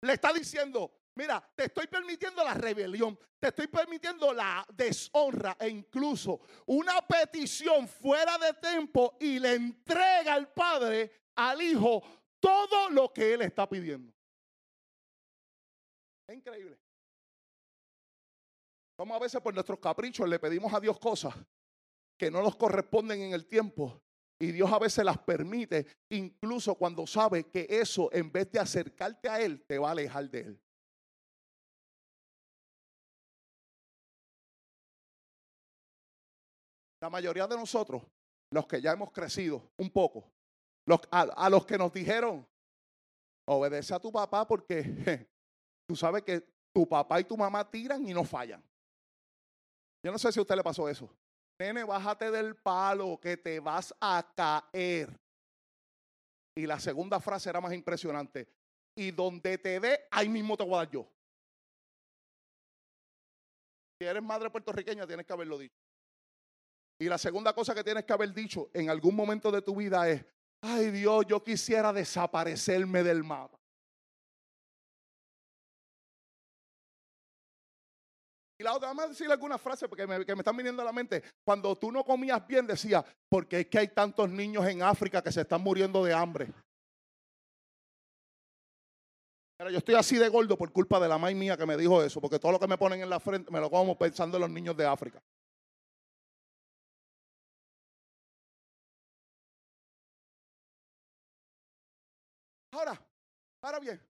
[0.00, 5.68] Le está diciendo, mira, te estoy permitiendo la rebelión, te estoy permitiendo la deshonra e
[5.68, 12.02] incluso una petición fuera de tiempo y le entrega al padre, al hijo,
[12.40, 14.12] todo lo que él está pidiendo.
[16.26, 16.78] Es increíble.
[18.96, 21.34] Como a veces por nuestros caprichos le pedimos a Dios cosas
[22.16, 24.02] que no nos corresponden en el tiempo
[24.40, 29.28] y Dios a veces las permite, incluso cuando sabe que eso, en vez de acercarte
[29.28, 30.60] a Él, te va a alejar de Él.
[37.00, 38.02] La mayoría de nosotros,
[38.50, 40.30] los que ya hemos crecido un poco,
[41.10, 42.46] a, los que nos dijeron,
[43.46, 45.26] obedece a tu papá porque
[45.86, 48.62] tú sabes que tu papá y tu mamá tiran y no fallan.
[50.02, 51.08] Yo no sé si a usted le pasó eso.
[51.58, 55.18] Nene, bájate del palo que te vas a caer.
[56.54, 58.48] Y la segunda frase era más impresionante.
[58.94, 61.08] Y donde te dé, ahí mismo te voy a dar yo.
[64.00, 65.76] Si eres madre puertorriqueña, tienes que haberlo dicho.
[67.00, 70.08] Y la segunda cosa que tienes que haber dicho en algún momento de tu vida
[70.08, 70.24] es,
[70.60, 73.57] ay Dios, yo quisiera desaparecerme del mapa.
[78.60, 80.92] Y la otra, a decir alguna frase porque me, que me están viniendo a la
[80.92, 81.22] mente.
[81.44, 85.30] Cuando tú no comías bien, decía, porque es que hay tantos niños en África que
[85.30, 86.52] se están muriendo de hambre.
[89.56, 92.02] Pero yo estoy así de gordo por culpa de la maíz mía que me dijo
[92.02, 94.42] eso, porque todo lo que me ponen en la frente me lo como pensando en
[94.42, 95.22] los niños de África.
[102.72, 103.00] Ahora,
[103.62, 104.00] ahora bien,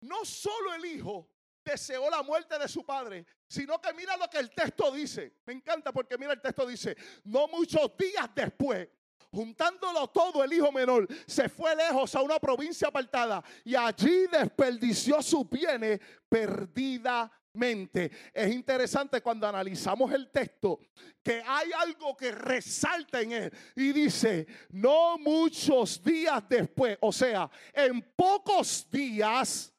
[0.00, 1.28] no solo el hijo
[1.68, 5.34] deseó la muerte de su padre, sino que mira lo que el texto dice.
[5.46, 8.88] Me encanta porque mira el texto dice, no muchos días después,
[9.30, 15.22] juntándolo todo, el hijo menor se fue lejos a una provincia apartada y allí desperdició
[15.22, 18.10] sus bienes perdidamente.
[18.32, 20.80] Es interesante cuando analizamos el texto
[21.22, 27.50] que hay algo que resalta en él y dice, no muchos días después, o sea,
[27.74, 29.72] en pocos días,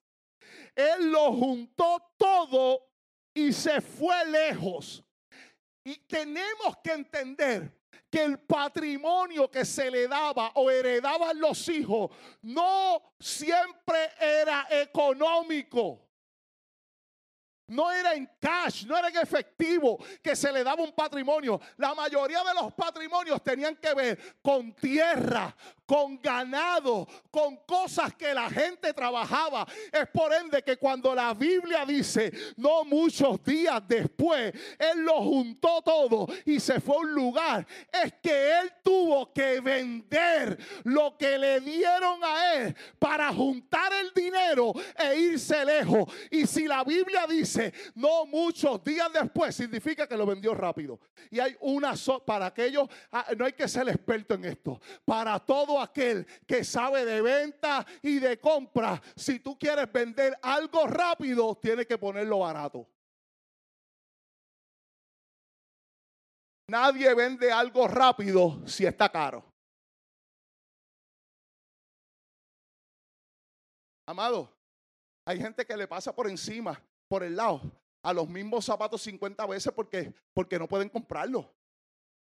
[0.79, 2.87] él lo juntó todo
[3.33, 5.03] y se fue lejos.
[5.83, 12.11] Y tenemos que entender que el patrimonio que se le daba o heredaban los hijos
[12.41, 16.05] no siempre era económico.
[17.67, 21.61] No era en cash, no era en efectivo que se le daba un patrimonio.
[21.77, 25.55] La mayoría de los patrimonios tenían que ver con tierra,
[25.89, 29.65] con ganado, con cosas que la gente trabajaba.
[29.91, 35.81] Es por ende que cuando la Biblia dice, no muchos días después, Él lo juntó
[35.81, 41.39] todo y se fue a un lugar, es que Él tuvo que vender lo que
[41.39, 46.05] le dieron a Él para juntar el dinero e irse lejos.
[46.29, 50.99] Y si la Biblia dice, no muchos días después, significa que lo vendió rápido.
[51.31, 51.95] Y hay una,
[52.27, 55.39] para aquellos, ah, no hay que ser experto en esto, para
[55.81, 59.01] aquel que sabe de venta y de compra.
[59.15, 62.87] Si tú quieres vender algo rápido, tienes que ponerlo barato.
[66.67, 69.43] Nadie vende algo rápido si está caro.
[74.05, 74.51] Amado,
[75.25, 77.61] hay gente que le pasa por encima, por el lado,
[78.03, 81.58] a los mismos zapatos 50 veces porque, porque no pueden comprarlo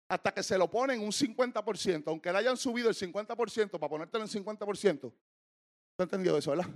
[0.10, 4.24] hasta que se lo ponen un 50%, aunque le hayan subido el 50% para ponértelo
[4.24, 5.06] en 50%.
[5.06, 5.14] ¿Usted
[6.00, 6.70] entendió eso, verdad?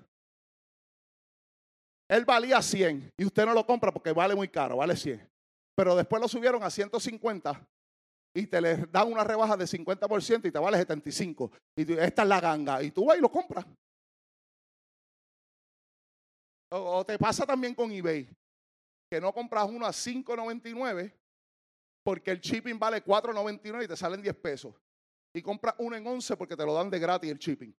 [2.09, 5.30] Él valía 100 y usted no lo compra porque vale muy caro, vale 100.
[5.75, 7.67] Pero después lo subieron a 150
[8.34, 11.51] y te le dan una rebaja de 50% y te vale 75.
[11.75, 12.82] Y esta es la ganga.
[12.82, 13.65] Y tú vas y lo compras.
[16.69, 18.28] O te pasa también con eBay,
[19.09, 21.13] que no compras uno a 5.99
[22.08, 24.74] porque el shipping vale 4.99 y te salen 10 pesos.
[25.34, 27.76] Y compras uno en 11 porque te lo dan de gratis el shipping.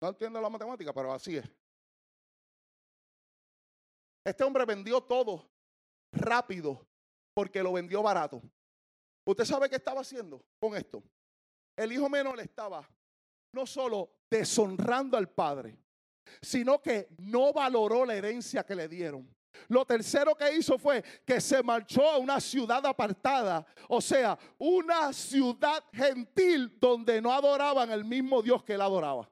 [0.00, 1.48] No entiendo la matemática, pero así es.
[4.24, 5.48] Este hombre vendió todo
[6.10, 6.84] rápido
[7.32, 8.42] porque lo vendió barato.
[9.24, 11.00] ¿Usted sabe qué estaba haciendo con esto?
[11.76, 12.90] El hijo menor estaba
[13.52, 15.78] no solo deshonrando al padre,
[16.42, 19.35] sino que no valoró la herencia que le dieron.
[19.68, 25.12] Lo tercero que hizo fue que se marchó a una ciudad apartada, o sea, una
[25.12, 29.28] ciudad gentil donde no adoraban el mismo Dios que él adoraba.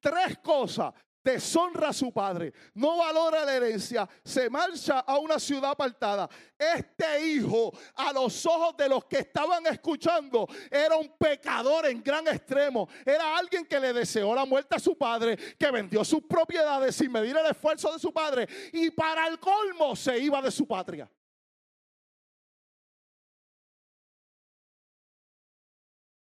[0.00, 0.92] Tres cosas
[1.24, 6.28] deshonra a su padre, no valora la herencia, se marcha a una ciudad apartada.
[6.58, 12.28] Este hijo, a los ojos de los que estaban escuchando, era un pecador en gran
[12.28, 12.88] extremo.
[13.04, 17.10] Era alguien que le deseó la muerte a su padre, que vendió sus propiedades sin
[17.10, 21.10] medir el esfuerzo de su padre y para el colmo se iba de su patria.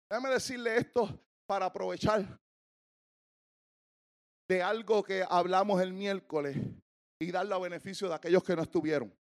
[0.09, 1.09] Déjame decirle esto
[1.45, 2.40] para aprovechar
[4.51, 6.57] de algo que hablamos el miércoles
[7.21, 9.17] y darle a beneficio de aquellos que no estuvieron.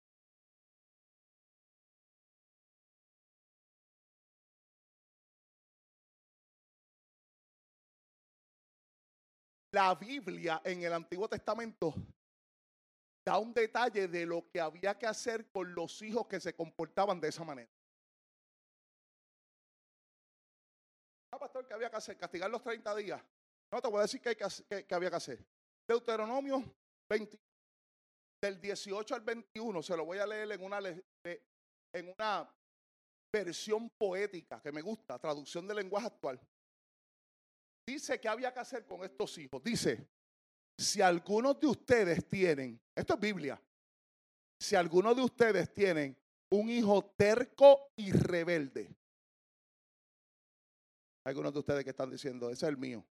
[9.72, 11.94] La Biblia en el Antiguo Testamento
[13.24, 17.18] da un detalle de lo que había que hacer con los hijos que se comportaban
[17.18, 17.70] de esa manera.
[21.32, 22.18] Ah, pastor, que había que hacer?
[22.18, 23.22] Castigar los 30 días.
[23.72, 25.44] No, te voy a decir qué, que, había que hacer.
[25.88, 26.62] Deuteronomio
[27.08, 27.38] 20,
[28.42, 32.54] del 18 al 21, se lo voy a leer en una, en una
[33.32, 36.40] versión poética que me gusta, traducción del lenguaje actual.
[37.86, 39.62] Dice que había que hacer con estos hijos.
[39.62, 40.08] Dice,
[40.78, 43.60] si algunos de ustedes tienen, esto es Biblia,
[44.58, 46.16] si algunos de ustedes tienen
[46.50, 48.94] un hijo terco y rebelde,
[51.26, 53.04] algunos de ustedes que están diciendo, ese es el mío.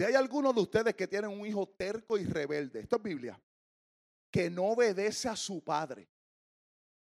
[0.00, 3.38] Si hay alguno de ustedes que tienen un hijo terco y rebelde, esto es Biblia,
[4.30, 6.08] que no obedece a su padre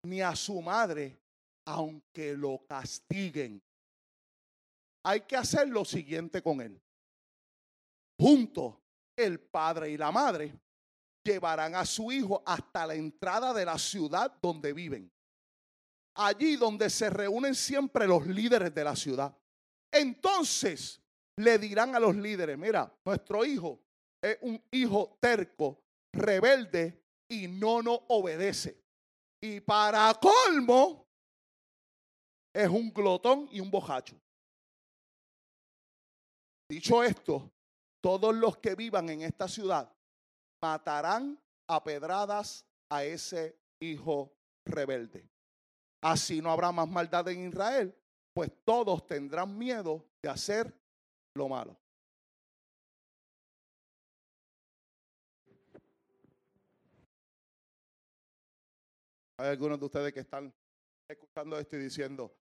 [0.04, 1.20] ni a su madre,
[1.66, 3.60] aunque lo castiguen,
[5.02, 6.80] hay que hacer lo siguiente con él.
[8.20, 8.76] Juntos,
[9.16, 10.54] el padre y la madre
[11.24, 15.12] llevarán a su hijo hasta la entrada de la ciudad donde viven.
[16.14, 19.36] Allí donde se reúnen siempre los líderes de la ciudad.
[19.92, 21.02] Entonces,
[21.38, 23.80] le dirán a los líderes, mira, nuestro hijo
[24.22, 25.82] es un hijo terco,
[26.14, 28.82] rebelde y no nos obedece.
[29.42, 31.06] Y para colmo,
[32.54, 34.16] es un glotón y un bojacho.
[36.70, 37.52] Dicho esto,
[38.02, 39.92] todos los que vivan en esta ciudad
[40.62, 44.34] matarán a pedradas a ese hijo
[44.66, 45.30] rebelde.
[46.02, 47.96] Así no habrá más maldad en Israel,
[48.34, 50.74] pues todos tendrán miedo de hacer
[51.36, 51.78] lo malo.
[59.38, 60.54] Hay algunos de ustedes que están
[61.10, 62.34] escuchando esto y diciendo,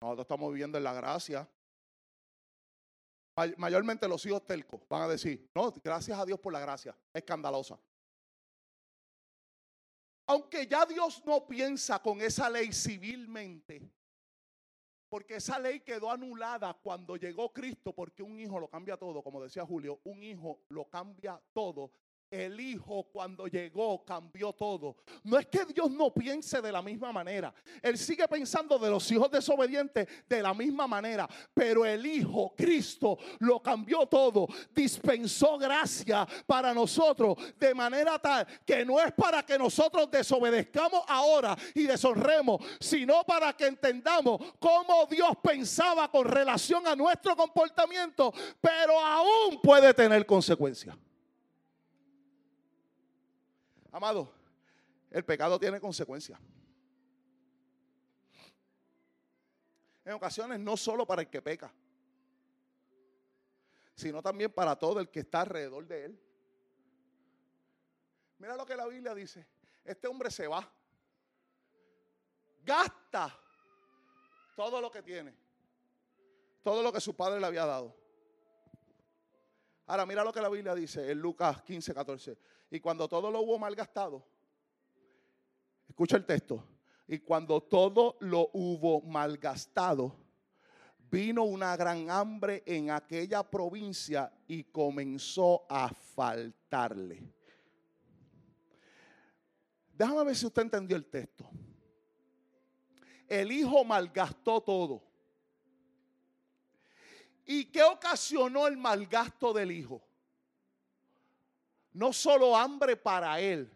[0.00, 1.48] nosotros estamos viviendo en la gracia.
[3.56, 7.78] Mayormente los hijos telcos van a decir, no, gracias a Dios por la gracia, escandalosa.
[10.26, 13.88] Aunque ya Dios no piensa con esa ley civilmente,
[15.12, 19.42] porque esa ley quedó anulada cuando llegó Cristo, porque un hijo lo cambia todo, como
[19.42, 21.90] decía Julio, un hijo lo cambia todo
[22.32, 24.96] el Hijo cuando llegó cambió todo.
[25.22, 27.54] No es que Dios no piense de la misma manera.
[27.82, 31.28] Él sigue pensando de los hijos desobedientes de la misma manera.
[31.52, 34.48] Pero el Hijo, Cristo, lo cambió todo.
[34.74, 41.56] Dispensó gracia para nosotros de manera tal que no es para que nosotros desobedezcamos ahora
[41.74, 48.98] y deshonremos, sino para que entendamos cómo Dios pensaba con relación a nuestro comportamiento, pero
[48.98, 50.96] aún puede tener consecuencias.
[53.92, 54.32] Amado,
[55.10, 56.40] el pecado tiene consecuencias.
[60.04, 61.72] En ocasiones no solo para el que peca,
[63.94, 66.20] sino también para todo el que está alrededor de él.
[68.38, 69.46] Mira lo que la Biblia dice.
[69.84, 70.68] Este hombre se va.
[72.64, 73.38] Gasta
[74.56, 75.36] todo lo que tiene.
[76.62, 77.94] Todo lo que su padre le había dado.
[79.86, 82.38] Ahora mira lo que la Biblia dice en Lucas 15, 14.
[82.72, 84.24] Y cuando todo lo hubo malgastado,
[85.86, 86.64] escucha el texto,
[87.06, 90.16] y cuando todo lo hubo malgastado,
[91.10, 97.22] vino una gran hambre en aquella provincia y comenzó a faltarle.
[99.92, 101.46] Déjame ver si usted entendió el texto.
[103.28, 105.02] El hijo malgastó todo.
[107.44, 110.02] ¿Y qué ocasionó el malgasto del hijo?
[111.92, 113.70] No solo hambre para él,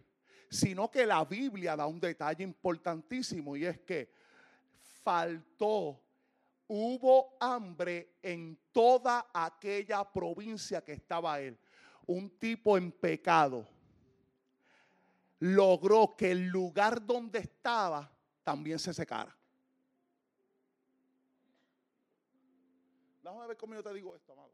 [0.50, 4.10] sino que la Biblia da un detalle importantísimo y es que
[5.02, 6.00] faltó,
[6.68, 11.58] hubo hambre en toda aquella provincia que estaba él.
[12.06, 13.66] Un tipo en pecado
[15.40, 18.10] logró que el lugar donde estaba
[18.42, 19.36] también se secara.
[23.22, 24.52] Déjame ver cómo yo te digo esto, amado.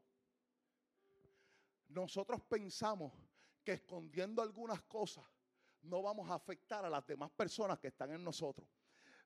[1.89, 3.13] Nosotros pensamos
[3.63, 5.25] que escondiendo algunas cosas
[5.83, 8.67] no vamos a afectar a las demás personas que están en nosotros.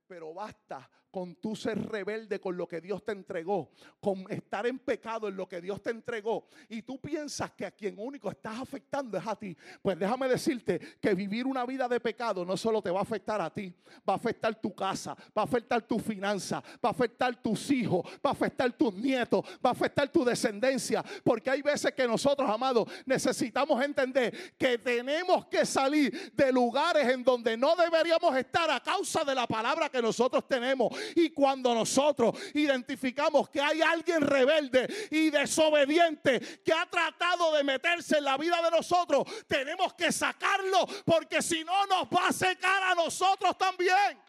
[0.08, 4.78] Pero basta con tú ser rebelde con lo que Dios te entregó, con estar en
[4.78, 8.60] pecado en lo que Dios te entregó, y tú piensas que a quien único estás
[8.60, 12.82] afectando es a ti, pues déjame decirte que vivir una vida de pecado no solo
[12.82, 13.74] te va a afectar a ti,
[14.08, 18.06] va a afectar tu casa, va a afectar tu finanza, va a afectar tus hijos,
[18.24, 22.48] va a afectar tus nietos, va a afectar tu descendencia, porque hay veces que nosotros,
[22.50, 28.80] amados, necesitamos entender que tenemos que salir de lugares en donde no deberíamos estar a
[28.82, 30.92] causa de la palabra que nosotros tenemos.
[31.16, 38.18] Y cuando nosotros identificamos que hay alguien rebelde y desobediente que ha tratado de meterse
[38.18, 42.84] en la vida de nosotros, tenemos que sacarlo porque si no nos va a secar
[42.84, 44.27] a nosotros también.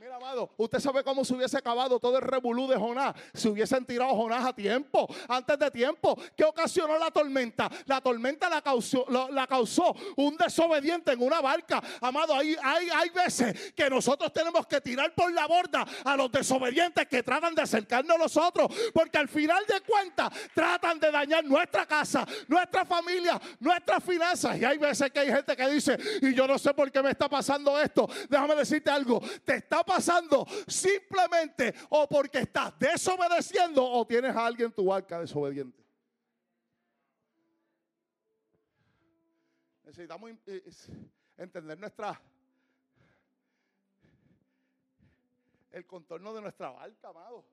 [0.00, 3.84] Mira, amado, usted sabe cómo se hubiese acabado todo el revolú de Jonás si hubiesen
[3.84, 6.18] tirado Jonás a tiempo, antes de tiempo.
[6.34, 7.70] ¿Qué ocasionó la tormenta?
[7.84, 11.82] La tormenta la causó, la causó un desobediente en una barca.
[12.00, 16.32] Amado, hay, hay, hay veces que nosotros tenemos que tirar por la borda a los
[16.32, 21.44] desobedientes que tratan de acercarnos a nosotros, porque al final de cuentas tratan de dañar
[21.44, 24.56] nuestra casa, nuestra familia, nuestras finanzas.
[24.58, 27.10] Y hay veces que hay gente que dice, y yo no sé por qué me
[27.10, 28.08] está pasando esto.
[28.30, 34.68] Déjame decirte algo, te está pasando simplemente o porque estás desobedeciendo o tienes a alguien
[34.68, 35.84] en tu barca desobediente.
[39.82, 40.62] Necesitamos eh,
[41.36, 42.20] entender nuestra
[45.72, 47.44] el contorno de nuestra barca, amado.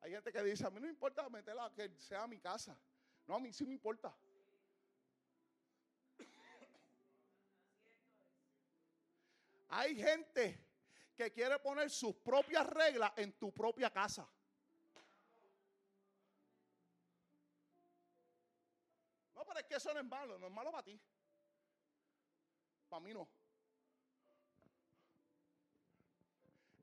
[0.00, 2.78] Hay gente que dice, a mí no importa meterla que sea mi casa.
[3.26, 4.14] No, a mí sí me importa.
[9.68, 10.64] Hay gente
[11.16, 14.28] que quiere poner sus propias reglas en tu propia casa.
[19.34, 21.00] No, pero es que eso no es malo, no es malo para ti.
[22.88, 23.28] Para mí no.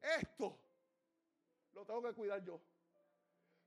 [0.02, 0.60] Esto
[1.72, 2.62] lo tengo que cuidar yo.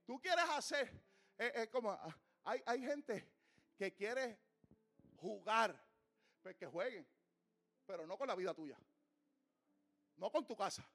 [0.04, 0.92] Tú quieres hacer,
[1.38, 3.32] es, como, ah, hay, hay gente
[3.76, 4.38] que quiere
[5.16, 5.80] jugar,
[6.42, 7.06] pues que jueguen,
[7.86, 8.78] pero no con la vida tuya
[10.16, 10.86] no con tu casa.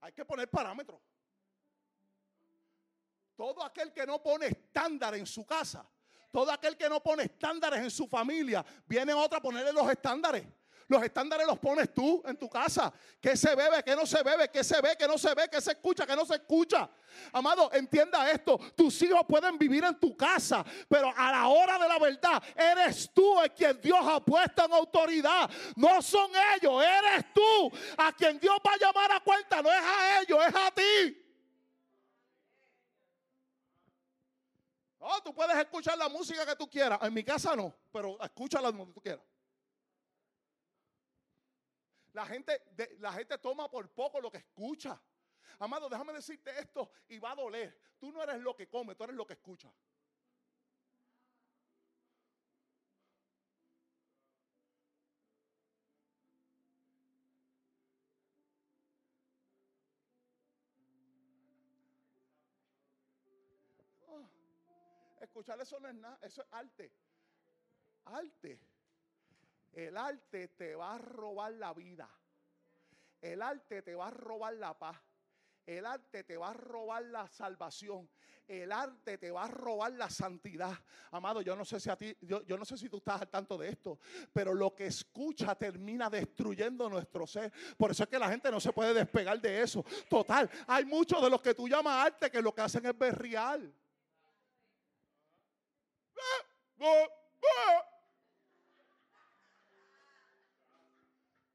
[0.00, 1.00] Hay que poner parámetros.
[3.36, 5.88] Todo aquel que no pone estándar en su casa,
[6.30, 10.46] todo aquel que no pone estándares en su familia, viene otra a ponerle los estándares.
[10.88, 12.92] Los estándares los pones tú en tu casa.
[13.20, 13.82] ¿Qué se bebe?
[13.82, 14.48] ¿Qué no se bebe?
[14.50, 14.96] ¿Qué se ve?
[14.98, 15.48] ¿Qué no se ve?
[15.50, 16.06] ¿Qué se escucha?
[16.06, 16.88] ¿Qué no se escucha?
[17.32, 18.58] Amado, entienda esto.
[18.76, 23.10] Tus hijos pueden vivir en tu casa, pero a la hora de la verdad, eres
[23.14, 25.50] tú el quien Dios ha puesto en autoridad.
[25.76, 29.62] No son ellos, eres tú a quien Dios va a llamar a cuenta.
[29.62, 31.20] No es a ellos, es a ti.
[34.98, 36.98] Oh, tú puedes escuchar la música que tú quieras.
[37.02, 39.22] En mi casa no, pero escúchala donde tú quieras.
[42.14, 42.62] La gente,
[43.00, 45.02] la gente toma por poco lo que escucha.
[45.58, 47.76] Amado, déjame decirte esto y va a doler.
[47.98, 49.72] Tú no eres lo que comes, tú eres lo que escuchas.
[64.06, 64.28] Ah,
[65.20, 66.92] escuchar eso no es nada, eso es arte.
[68.04, 68.73] Arte.
[69.74, 72.08] El arte te va a robar la vida.
[73.20, 74.96] El arte te va a robar la paz.
[75.66, 78.08] El arte te va a robar la salvación.
[78.46, 80.78] El arte te va a robar la santidad.
[81.10, 83.56] Amado, yo no sé si a ti, yo, no sé si tú estás al tanto
[83.56, 83.98] de esto,
[84.32, 87.50] pero lo que escucha termina destruyendo nuestro ser.
[87.78, 89.82] Por eso es que la gente no se puede despegar de eso.
[90.10, 93.74] Total, hay muchos de los que tú llamas arte que lo que hacen es berrial.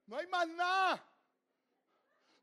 [0.09, 1.05] No hay más nada.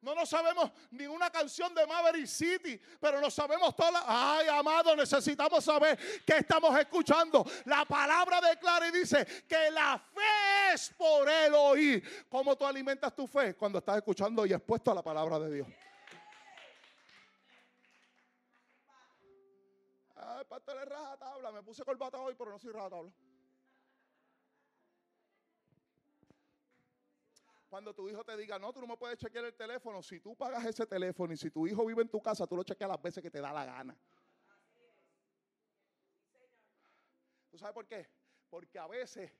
[0.00, 4.04] No nos sabemos ni una canción de Maverick City, pero nos sabemos todas.
[4.06, 7.44] Ay, amado, necesitamos saber qué estamos escuchando.
[7.64, 12.26] La palabra declara y dice que la fe es por el oír.
[12.28, 13.56] ¿Cómo tú alimentas tu fe?
[13.56, 15.68] Cuando estás escuchando y expuesto a la palabra de Dios.
[20.14, 21.50] Ay, pastor es raja tabla.
[21.50, 22.90] Me puse corbata hoy, pero no soy raja
[27.68, 30.36] Cuando tu hijo te diga, no, tú no me puedes chequear el teléfono, si tú
[30.36, 33.02] pagas ese teléfono y si tu hijo vive en tu casa, tú lo chequeas las
[33.02, 33.96] veces que te da la gana.
[37.50, 38.08] ¿Tú sabes por qué?
[38.48, 39.32] Porque a veces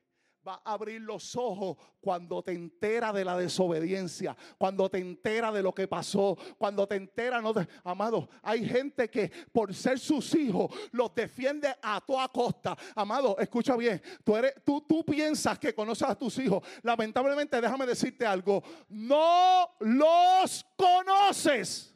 [0.47, 5.61] va a abrir los ojos cuando te entera de la desobediencia, cuando te entera de
[5.61, 10.71] lo que pasó, cuando te entera, no amado, hay gente que por ser sus hijos
[10.91, 12.77] los defiende a toda costa.
[12.95, 16.63] Amado, escucha bien, tú, eres, tú, tú piensas que conoces a tus hijos.
[16.81, 21.93] Lamentablemente, déjame decirte algo, no los conoces.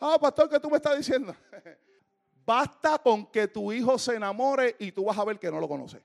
[0.00, 1.34] Ah, pastor, ¿qué tú me estás diciendo?
[2.46, 5.68] Basta con que tu hijo se enamore y tú vas a ver que no lo
[5.68, 6.00] conoces.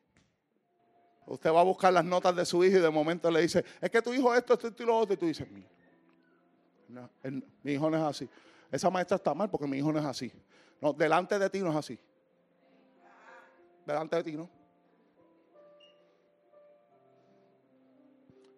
[1.25, 3.89] Usted va a buscar las notas de su hijo y de momento le dice, es
[3.89, 5.13] que tu hijo esto, esto y lo otro.
[5.13, 5.63] Y tú dices, mi,
[7.63, 8.29] mi hijo no es así.
[8.71, 10.31] Esa maestra está mal porque mi hijo no es así.
[10.79, 11.99] No, delante de ti no es así.
[13.85, 14.49] Delante de ti no.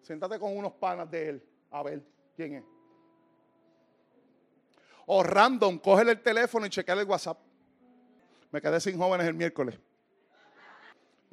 [0.02, 1.42] Siéntate con unos panas de él.
[1.70, 2.02] A ver
[2.36, 2.64] quién es.
[5.06, 7.38] O random, cógele el teléfono y chequeale el WhatsApp.
[8.50, 9.78] Me quedé sin jóvenes el miércoles.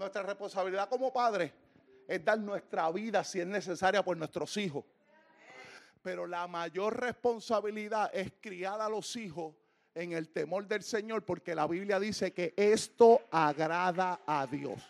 [0.02, 1.52] Nuestra responsabilidad como padres
[2.08, 4.84] es dar nuestra vida si es necesaria por nuestros hijos.
[6.02, 9.54] Pero la mayor responsabilidad es criar a los hijos
[9.93, 14.82] en el temor del Señor, porque la Biblia dice que esto agrada a Dios.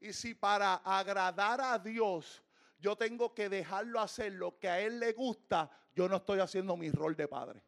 [0.00, 2.42] Y si para agradar a Dios
[2.80, 6.76] yo tengo que dejarlo hacer lo que a Él le gusta, yo no estoy haciendo
[6.76, 7.62] mi rol de padre.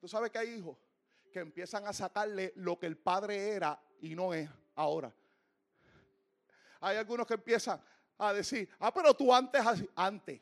[0.00, 0.78] ¿Tú sabes que hay hijos
[1.34, 5.12] que empiezan a sacarle lo que el padre era y no es ahora.
[6.80, 7.82] Hay algunos que empiezan
[8.18, 9.60] a decir, ah, pero tú antes
[9.96, 10.40] antes.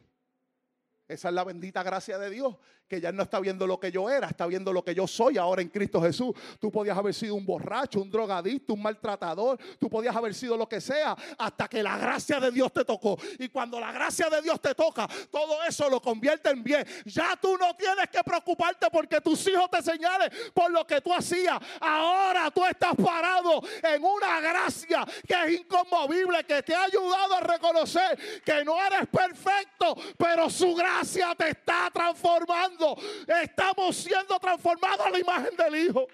[1.12, 2.56] Esa es la bendita gracia de Dios,
[2.88, 5.36] que ya no está viendo lo que yo era, está viendo lo que yo soy
[5.36, 6.34] ahora en Cristo Jesús.
[6.58, 10.68] Tú podías haber sido un borracho, un drogadicto, un maltratador, tú podías haber sido lo
[10.68, 13.18] que sea, hasta que la gracia de Dios te tocó.
[13.38, 16.86] Y cuando la gracia de Dios te toca, todo eso lo convierte en bien.
[17.04, 21.12] Ya tú no tienes que preocuparte porque tus hijos te señalen por lo que tú
[21.12, 21.58] hacías.
[21.80, 27.40] Ahora tú estás parado en una gracia que es inconmovible, que te ha ayudado a
[27.40, 31.01] reconocer que no eres perfecto, pero su gracia
[31.36, 32.96] te está transformando.
[33.42, 36.06] Estamos siendo transformados a la imagen del Hijo.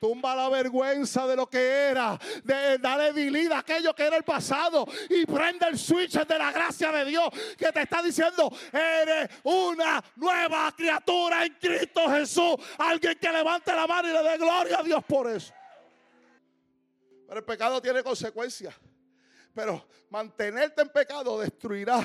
[0.00, 4.84] Tumba la vergüenza de lo que era, de la debilidad, aquello que era el pasado,
[5.08, 10.02] y prende el switch de la gracia de Dios que te está diciendo: eres una
[10.16, 12.56] nueva criatura en Cristo Jesús.
[12.78, 15.54] Alguien que levante la mano y le dé gloria a Dios por eso.
[17.28, 18.74] Pero el pecado tiene consecuencias.
[19.54, 22.02] Pero mantenerte en pecado destruirá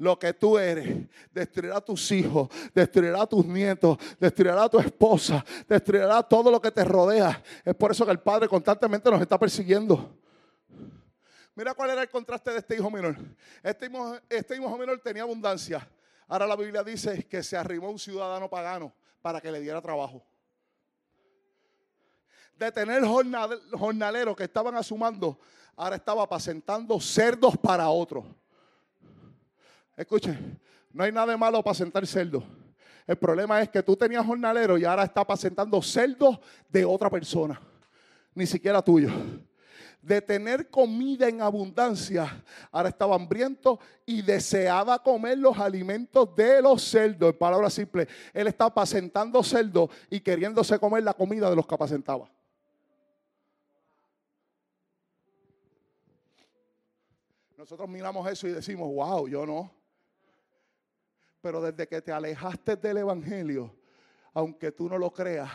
[0.00, 4.78] lo que tú eres, destruirá a tus hijos, destruirá a tus nietos, destruirá a tu
[4.78, 7.42] esposa, destruirá todo lo que te rodea.
[7.62, 10.18] Es por eso que el Padre constantemente nos está persiguiendo.
[11.54, 13.14] Mira cuál era el contraste de este hijo menor.
[13.62, 15.86] Este hijo, este menor tenía abundancia.
[16.26, 20.24] Ahora la Biblia dice que se arrimó un ciudadano pagano para que le diera trabajo.
[22.56, 25.38] De tener jornaleros que estaban asumando,
[25.76, 28.24] ahora estaba apacentando cerdos para otros.
[29.96, 30.36] Escuche,
[30.92, 32.44] no hay nada de malo para sentar cerdos.
[33.06, 36.38] El problema es que tú tenías jornalero y ahora está apacentando cerdos
[36.68, 37.60] de otra persona,
[38.34, 39.10] ni siquiera tuyo.
[40.00, 46.82] De tener comida en abundancia, ahora estaba hambriento y deseaba comer los alimentos de los
[46.82, 47.32] cerdos.
[47.32, 51.74] En palabras simples, él está apacentando cerdos y queriéndose comer la comida de los que
[51.74, 52.30] apacentaba.
[57.58, 59.79] Nosotros miramos eso y decimos, wow, yo no.
[61.40, 63.74] Pero desde que te alejaste del Evangelio,
[64.34, 65.50] aunque tú no lo creas,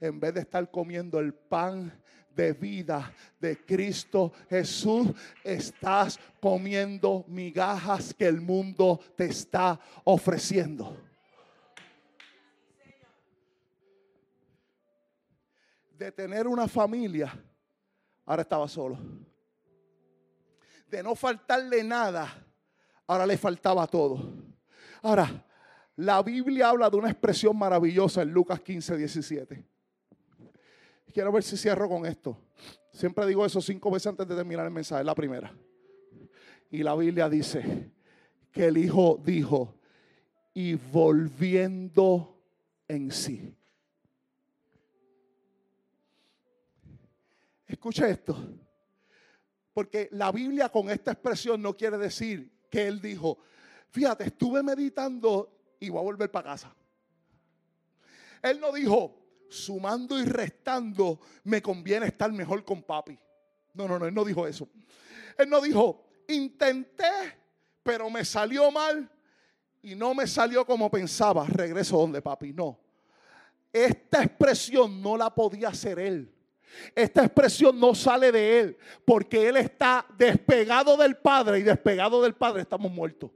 [0.00, 1.92] en vez de estar comiendo el pan
[2.34, 5.08] de vida de Cristo Jesús,
[5.42, 10.96] estás comiendo migajas que el mundo te está ofreciendo.
[15.96, 17.32] De tener una familia,
[18.24, 18.98] ahora estaba solo.
[20.88, 22.32] De no faltarle nada,
[23.06, 24.47] ahora le faltaba todo.
[25.02, 25.44] Ahora,
[25.96, 29.64] la Biblia habla de una expresión maravillosa en Lucas 15, 17.
[31.12, 32.38] Quiero ver si cierro con esto.
[32.92, 35.52] Siempre digo eso cinco veces antes de terminar el mensaje, la primera.
[36.70, 37.90] Y la Biblia dice
[38.52, 39.74] que el Hijo dijo,
[40.54, 42.42] y volviendo
[42.88, 43.54] en sí.
[47.66, 48.36] Escucha esto.
[49.72, 53.38] Porque la Biblia con esta expresión no quiere decir que Él dijo,
[53.90, 56.74] Fíjate, estuve meditando y voy a volver para casa.
[58.42, 59.16] Él no dijo,
[59.48, 63.18] sumando y restando, me conviene estar mejor con papi.
[63.74, 64.68] No, no, no, él no dijo eso.
[65.36, 67.04] Él no dijo, intenté,
[67.82, 69.10] pero me salió mal
[69.82, 72.52] y no me salió como pensaba, regreso donde papi.
[72.52, 72.78] No.
[73.72, 76.34] Esta expresión no la podía hacer él.
[76.94, 82.34] Esta expresión no sale de él porque él está despegado del Padre y despegado del
[82.34, 83.30] Padre estamos muertos.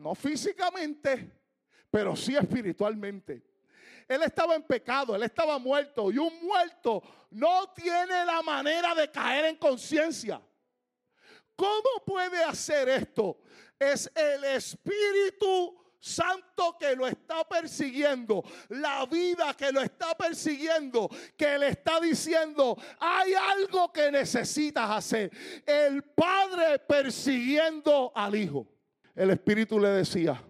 [0.00, 1.30] No físicamente,
[1.90, 3.42] pero sí espiritualmente.
[4.08, 9.10] Él estaba en pecado, él estaba muerto y un muerto no tiene la manera de
[9.10, 10.40] caer en conciencia.
[11.54, 13.42] ¿Cómo puede hacer esto?
[13.78, 21.58] Es el Espíritu Santo que lo está persiguiendo, la vida que lo está persiguiendo, que
[21.58, 25.30] le está diciendo, hay algo que necesitas hacer.
[25.66, 28.79] El Padre persiguiendo al Hijo
[29.14, 30.42] el Espíritu le decía,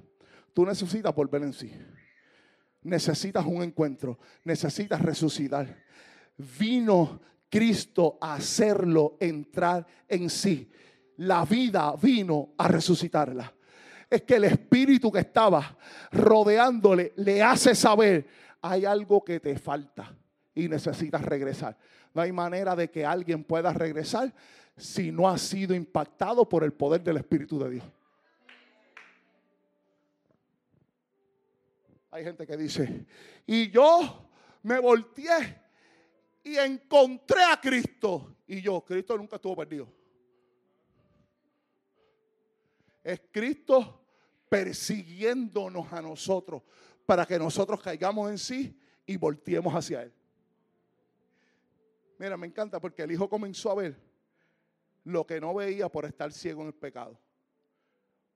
[0.52, 1.72] tú necesitas volver en sí.
[2.82, 5.84] Necesitas un encuentro, necesitas resucitar.
[6.58, 10.70] Vino Cristo a hacerlo entrar en sí.
[11.18, 13.52] La vida vino a resucitarla.
[14.08, 15.76] Es que el espíritu que estaba
[16.10, 18.26] rodeándole le hace saber,
[18.62, 20.14] hay algo que te falta
[20.54, 21.76] y necesitas regresar.
[22.14, 24.32] No hay manera de que alguien pueda regresar
[24.76, 27.84] si no ha sido impactado por el poder del Espíritu de Dios.
[32.10, 33.06] Hay gente que dice,
[33.46, 34.30] y yo
[34.62, 35.60] me volteé
[36.42, 38.36] y encontré a Cristo.
[38.46, 39.88] Y yo, Cristo nunca estuvo perdido.
[43.02, 44.04] Es Cristo
[44.48, 46.62] persiguiéndonos a nosotros
[47.06, 50.12] para que nosotros caigamos en sí y volteemos hacia Él.
[52.18, 53.96] Mira, me encanta porque el Hijo comenzó a ver
[55.04, 57.18] lo que no veía por estar ciego en el pecado.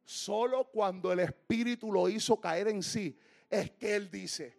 [0.05, 3.19] Solo cuando el Espíritu lo hizo caer en sí,
[3.51, 4.57] es que Él dice,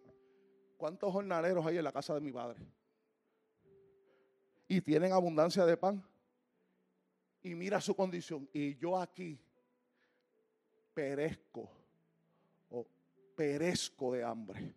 [0.78, 2.60] ¿cuántos jornaleros hay en la casa de mi padre?
[4.68, 6.04] Y tienen abundancia de pan.
[7.42, 8.50] Y mira su condición.
[8.52, 9.40] Y yo aquí
[10.94, 11.70] perezco
[12.70, 12.88] o
[13.36, 14.74] perezco de hambre.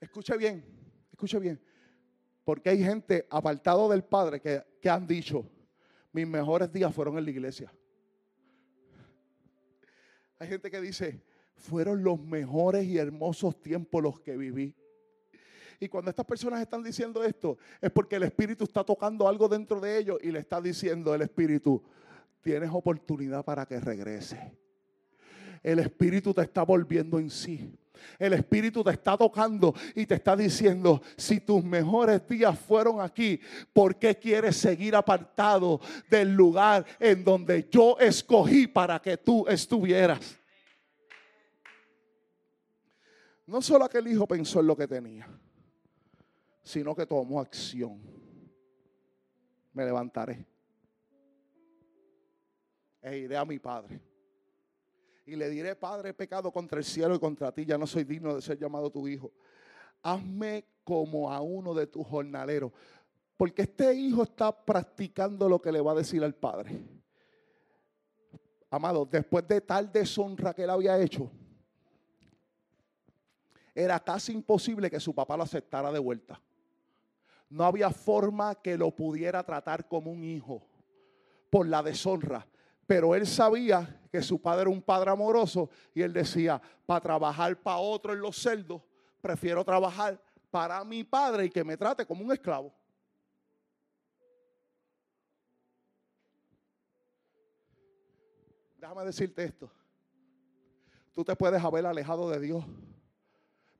[0.00, 0.62] Escuche bien,
[1.10, 1.58] escuche bien.
[2.44, 5.48] Porque hay gente apartado del Padre que, que han dicho,
[6.12, 7.72] mis mejores días fueron en la iglesia.
[10.38, 11.22] Hay gente que dice,
[11.56, 14.74] fueron los mejores y hermosos tiempos los que viví.
[15.80, 19.80] Y cuando estas personas están diciendo esto, es porque el Espíritu está tocando algo dentro
[19.80, 21.82] de ellos y le está diciendo el Espíritu,
[22.40, 24.52] tienes oportunidad para que regrese.
[25.62, 27.72] El Espíritu te está volviendo en sí.
[28.18, 33.40] El Espíritu te está tocando y te está diciendo, si tus mejores días fueron aquí,
[33.72, 35.80] ¿por qué quieres seguir apartado
[36.10, 40.38] del lugar en donde yo escogí para que tú estuvieras?
[43.46, 45.28] No solo aquel hijo pensó en lo que tenía,
[46.62, 48.00] sino que tomó acción.
[49.72, 50.46] Me levantaré
[53.02, 54.00] e iré a mi padre.
[55.26, 58.04] Y le diré, Padre, he pecado contra el cielo y contra ti, ya no soy
[58.04, 59.32] digno de ser llamado tu hijo.
[60.02, 62.72] Hazme como a uno de tus jornaleros.
[63.36, 66.78] Porque este hijo está practicando lo que le va a decir al padre.
[68.70, 71.30] Amado, después de tal deshonra que él había hecho,
[73.74, 76.40] era casi imposible que su papá lo aceptara de vuelta.
[77.48, 80.62] No había forma que lo pudiera tratar como un hijo
[81.50, 82.46] por la deshonra.
[82.86, 87.56] Pero él sabía que su padre era un padre amoroso y él decía, para trabajar
[87.56, 88.82] para otro en los cerdos,
[89.20, 90.20] prefiero trabajar
[90.50, 92.72] para mi padre y que me trate como un esclavo.
[98.78, 99.70] Déjame decirte esto.
[101.14, 102.64] Tú te puedes haber alejado de Dios,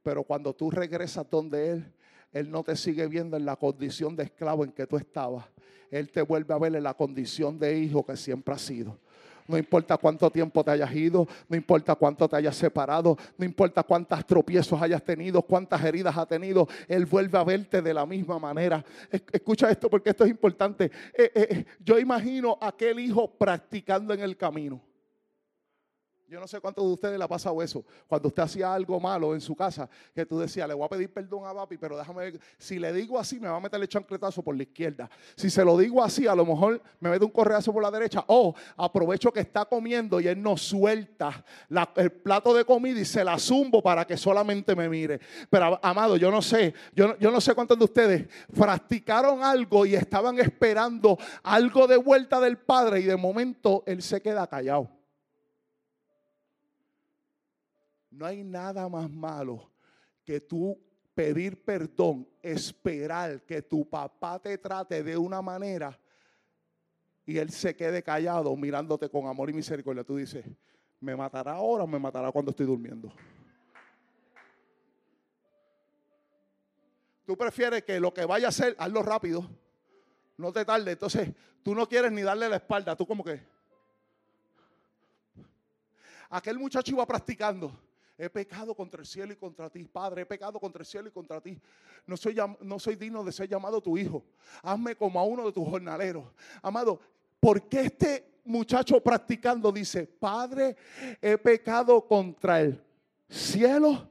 [0.05, 1.93] pero cuando tú regresas donde Él,
[2.33, 5.47] Él no te sigue viendo en la condición de esclavo en que tú estabas.
[5.91, 8.99] Él te vuelve a ver en la condición de hijo que siempre ha sido.
[9.47, 13.83] No importa cuánto tiempo te hayas ido, no importa cuánto te hayas separado, no importa
[13.83, 18.39] cuántas tropiezos hayas tenido, cuántas heridas has tenido, Él vuelve a verte de la misma
[18.39, 18.85] manera.
[19.33, 20.91] Escucha esto porque esto es importante.
[21.17, 24.81] Eh, eh, yo imagino a aquel hijo practicando en el camino.
[26.27, 27.85] Yo no sé cuántos de ustedes le ha pasado eso.
[28.09, 31.13] Cuando usted hacía algo malo en su casa, que tú decías, le voy a pedir
[31.13, 32.41] perdón a papi, pero déjame ver.
[32.57, 35.11] Si le digo así, me va a meter el chancletazo por la izquierda.
[35.37, 38.25] Si se lo digo así, a lo mejor me mete un correazo por la derecha.
[38.29, 41.45] O aprovecho que está comiendo y él no suelta
[41.97, 45.21] el plato de comida y se la zumbo para que solamente me mire.
[45.51, 49.95] Pero amado, yo no sé, yo, yo no sé cuántos de ustedes practicaron algo y
[49.95, 55.04] estaban esperando algo de vuelta del padre y de momento él se queda callado.
[58.15, 59.73] No hay nada más malo
[60.25, 60.81] que tú
[61.15, 65.99] pedir perdón, esperar que tu papá te trate de una manera
[67.27, 70.05] y él se quede callado mirándote con amor y misericordia.
[70.05, 70.45] Tú dices,
[71.01, 73.13] ¿me matará ahora o me matará cuando estoy durmiendo?
[77.27, 79.49] Tú prefieres que lo que vaya a hacer, hazlo rápido.
[80.37, 80.93] No te tarde.
[80.93, 81.33] Entonces,
[81.65, 82.95] tú no quieres ni darle la espalda.
[82.95, 83.41] Tú como que...
[86.29, 87.73] Aquel muchacho iba practicando.
[88.17, 90.23] He pecado contra el cielo y contra ti, Padre.
[90.23, 91.61] He pecado contra el cielo y contra ti.
[92.07, 94.25] No soy, no soy digno de ser llamado tu hijo.
[94.63, 96.25] Hazme como a uno de tus jornaleros.
[96.63, 97.01] Amado,
[97.41, 100.77] ¿por qué este muchacho practicando dice, Padre,
[101.21, 102.81] he pecado contra el
[103.29, 104.09] cielo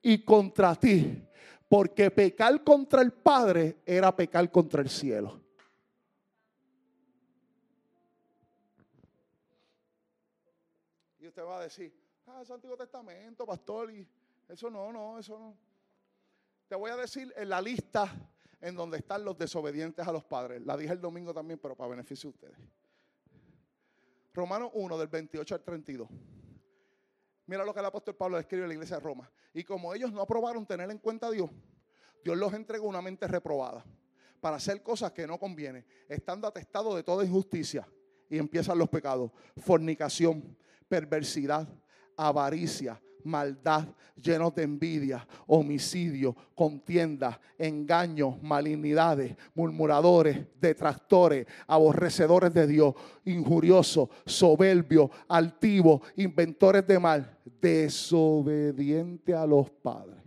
[0.00, 1.22] y contra ti?
[1.68, 5.40] Porque pecar contra el Padre era pecar contra el cielo.
[11.20, 12.01] Y usted va a decir,
[12.32, 14.06] ah, es Antiguo Testamento, pastor, y
[14.48, 15.56] eso no, no, eso no.
[16.68, 18.10] Te voy a decir en la lista
[18.60, 20.62] en donde están los desobedientes a los padres.
[20.64, 22.68] La dije el domingo también, pero para beneficio de ustedes.
[24.32, 26.08] Romanos 1, del 28 al 32.
[27.46, 29.30] Mira lo que el apóstol Pablo escribe en la iglesia de Roma.
[29.52, 31.50] Y como ellos no aprobaron tener en cuenta a Dios,
[32.24, 33.84] Dios los entregó una mente reprobada
[34.40, 37.86] para hacer cosas que no convienen, estando atestados de toda injusticia.
[38.30, 40.56] Y empiezan los pecados: fornicación,
[40.88, 41.68] perversidad,
[42.16, 43.86] avaricia, maldad,
[44.16, 52.94] llenos de envidia, homicidio, contienda, engaños, malignidades, murmuradores, detractores, aborrecedores de Dios,
[53.24, 60.21] injuriosos, soberbios, altivos, inventores de mal, desobediente a los padres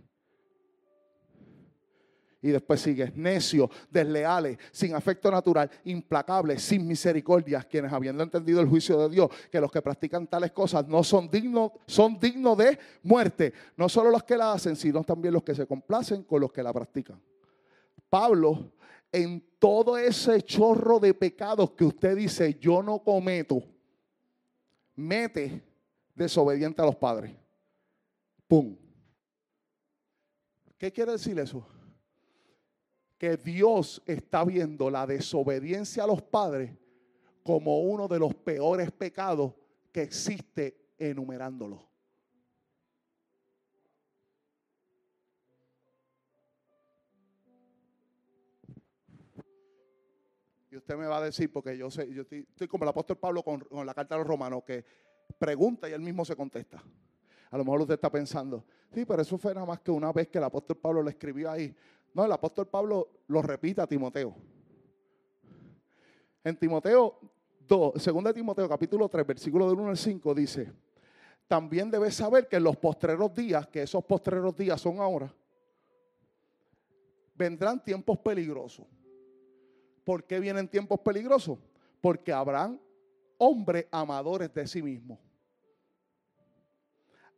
[2.46, 8.68] y después sigue, necios, desleales, sin afecto natural, implacables, sin misericordia, quienes habiendo entendido el
[8.68, 12.78] juicio de Dios, que los que practican tales cosas no son dignos, son dignos de
[13.02, 13.52] muerte.
[13.76, 16.62] No solo los que la hacen, sino también los que se complacen con los que
[16.62, 17.20] la practican.
[18.08, 18.70] Pablo,
[19.10, 23.60] en todo ese chorro de pecados que usted dice, yo no cometo,
[24.94, 25.64] mete
[26.14, 27.34] desobediente a los padres.
[28.46, 28.76] ¡Pum!
[30.78, 31.66] ¿Qué quiere decir eso?
[33.18, 36.72] Que Dios está viendo la desobediencia a los padres
[37.42, 39.54] como uno de los peores pecados
[39.92, 41.86] que existe enumerándolo.
[50.70, 53.42] Y usted me va a decir, porque yo sé, yo estoy, como el apóstol Pablo
[53.42, 54.84] con, con la carta a los romanos, que
[55.38, 56.82] pregunta y él mismo se contesta.
[57.50, 60.28] A lo mejor usted está pensando, sí, pero eso fue nada más que una vez
[60.28, 61.74] que el apóstol Pablo le escribió ahí.
[62.16, 64.34] No, el apóstol Pablo lo repite a Timoteo.
[66.42, 67.18] En Timoteo
[67.68, 70.72] 2, 2 Timoteo capítulo 3, versículo del 1 al 5 dice,
[71.46, 75.30] también debes saber que en los postreros días, que esos postreros días son ahora,
[77.34, 78.86] vendrán tiempos peligrosos.
[80.02, 81.58] ¿Por qué vienen tiempos peligrosos?
[82.00, 82.80] Porque habrán
[83.36, 85.18] hombres amadores de sí mismos,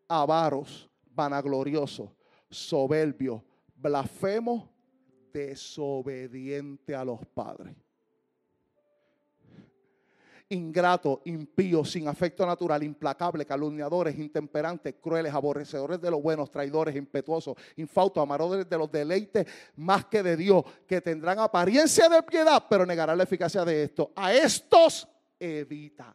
[0.07, 2.11] avaros, vanagloriosos,
[2.49, 3.43] soberbios,
[3.81, 4.69] blasfemos,
[5.33, 7.77] desobedientes a los padres
[10.51, 17.57] ingrato, impío, sin afecto natural, implacable, calumniadores, intemperantes, crueles, aborrecedores de los buenos, traidores, impetuosos,
[17.77, 22.87] infautos, amadores de los deleites más que de Dios, que tendrán apariencia de piedad, pero
[22.87, 24.13] negarán la eficacia de esto.
[24.17, 25.07] A estos
[25.39, 26.15] evita.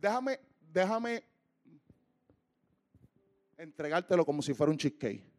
[0.00, 0.40] Déjame,
[0.72, 1.24] déjame
[3.58, 5.38] entregártelo como si fuera un cheesecake.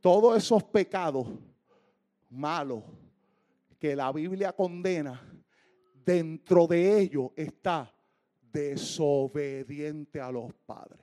[0.00, 1.26] todos esos pecados
[2.30, 2.84] malos
[3.78, 5.20] que la Biblia condena,
[6.04, 7.92] dentro de ellos está
[8.40, 11.00] desobediente a los padres.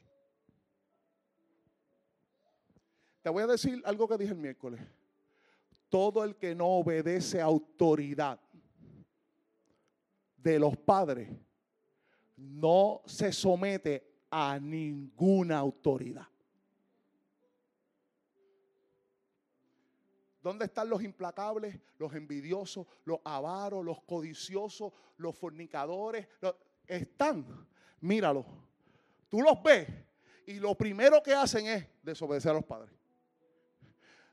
[3.21, 4.82] Te voy a decir algo que dije el miércoles.
[5.89, 8.39] Todo el que no obedece a autoridad
[10.36, 11.30] de los padres
[12.38, 16.27] no se somete a ninguna autoridad.
[20.41, 26.27] ¿Dónde están los implacables, los envidiosos, los avaros, los codiciosos, los fornicadores?
[26.86, 27.67] están,
[27.99, 28.45] míralo.
[29.29, 29.88] Tú los ves
[30.45, 32.94] y lo primero que hacen es desobedecer a los padres.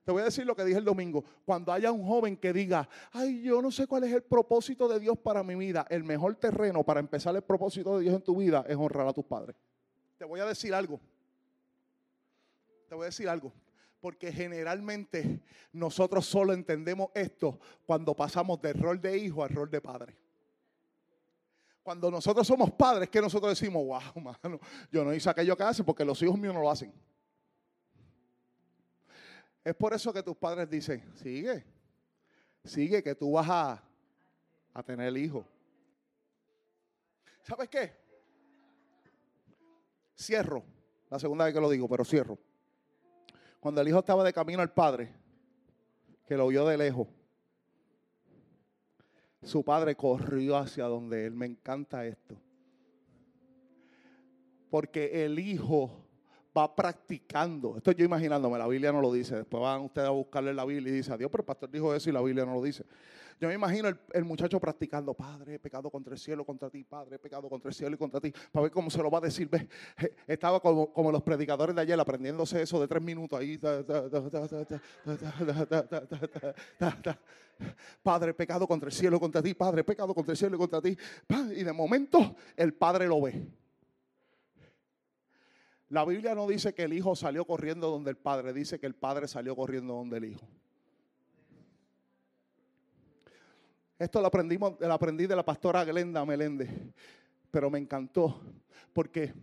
[0.04, 1.24] Te voy a decir lo que dije el domingo.
[1.44, 4.98] Cuando haya un joven que diga, ay, yo no sé cuál es el propósito de
[4.98, 8.36] Dios para mi vida, el mejor terreno para empezar el propósito de Dios en tu
[8.36, 9.56] vida es honrar a tus padres.
[10.18, 11.00] Te voy a decir algo.
[12.88, 13.52] Te voy a decir algo
[14.02, 15.40] porque generalmente
[15.72, 20.16] nosotros solo entendemos esto cuando pasamos del rol de hijo al rol de padre.
[21.84, 24.58] Cuando nosotros somos padres, que nosotros decimos, wow, mano,
[24.90, 26.92] yo no hice aquello que hace porque los hijos míos no lo hacen.
[29.64, 31.64] Es por eso que tus padres dicen, sigue,
[32.64, 33.82] sigue, que tú vas a,
[34.74, 35.46] a tener hijo.
[37.42, 37.92] ¿Sabes qué?
[40.18, 40.64] Cierro,
[41.10, 42.38] la segunda vez que lo digo, pero cierro.
[43.60, 45.12] Cuando el hijo estaba de camino al padre,
[46.26, 47.08] que lo vio de lejos,
[49.42, 51.34] su padre corrió hacia donde él.
[51.34, 52.36] Me encanta esto.
[54.70, 56.06] Porque el hijo
[56.56, 57.76] va practicando.
[57.76, 59.36] Esto yo imaginándome, la Biblia no lo dice.
[59.36, 62.10] Después van ustedes a buscarle la Biblia y dice, adiós, pero el pastor dijo eso
[62.10, 62.84] y la Biblia no lo dice.
[63.40, 67.16] Yo me imagino el, muchacho practicando, Padre, he pecado contra el cielo, contra ti, Padre,
[67.16, 69.22] he pecado contra el cielo y contra ti, para ver cómo se lo va a
[69.22, 69.50] decir.
[70.28, 73.58] Estaba como, como los predicadores de ayer aprendiéndose eso de tres minutos ahí.
[78.02, 80.96] Padre, pecado contra el cielo, contra ti, Padre, pecado contra el cielo y contra ti.
[81.56, 83.61] Y de momento el Padre lo ve.
[85.92, 88.94] La Biblia no dice que el hijo salió corriendo donde el padre, dice que el
[88.94, 90.48] padre salió corriendo donde el hijo.
[93.98, 96.70] Esto lo, aprendimos, lo aprendí de la pastora Glenda Meléndez,
[97.50, 98.40] pero me encantó
[98.94, 99.34] porque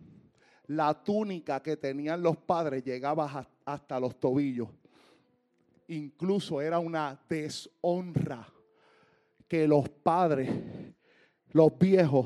[0.65, 4.69] la túnica que tenían los padres llegaba hasta los tobillos.
[5.87, 8.51] Incluso era una deshonra
[9.47, 10.49] que los padres,
[11.51, 12.25] los viejos,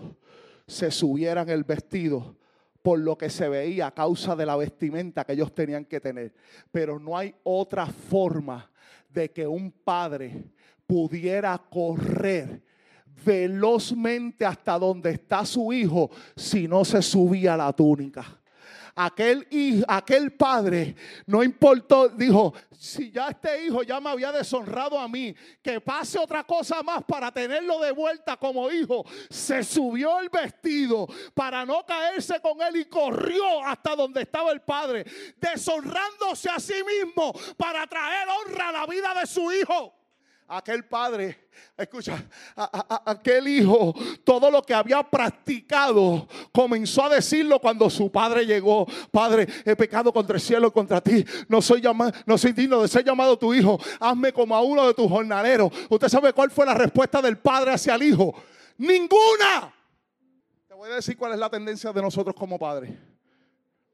[0.65, 2.38] se subieran el vestido
[2.84, 6.34] por lo que se veía a causa de la vestimenta que ellos tenían que tener.
[6.71, 8.69] Pero no hay otra forma
[9.09, 10.43] de que un padre
[10.86, 12.61] pudiera correr
[13.25, 18.42] velozmente hasta donde está su hijo si no se subía la túnica.
[18.95, 24.99] Aquel, hijo, aquel padre no importó, dijo, si ya este hijo ya me había deshonrado
[24.99, 25.33] a mí,
[25.63, 29.03] que pase otra cosa más para tenerlo de vuelta como hijo.
[29.29, 34.61] Se subió el vestido para no caerse con él y corrió hasta donde estaba el
[34.61, 35.05] padre,
[35.37, 40.02] deshonrándose a sí mismo para traer honra a la vida de su hijo
[40.57, 42.23] aquel padre, escucha,
[43.05, 43.93] aquel hijo,
[44.23, 48.85] todo lo que había practicado, comenzó a decirlo cuando su padre llegó.
[49.11, 51.25] Padre, he pecado contra el cielo y contra ti.
[51.47, 53.79] No soy, llamado, no soy digno de ser llamado tu hijo.
[53.99, 55.71] Hazme como a uno de tus jornaleros.
[55.89, 58.33] ¿Usted sabe cuál fue la respuesta del padre hacia el hijo?
[58.77, 59.73] Ninguna.
[60.67, 62.91] Te voy a decir cuál es la tendencia de nosotros como padres.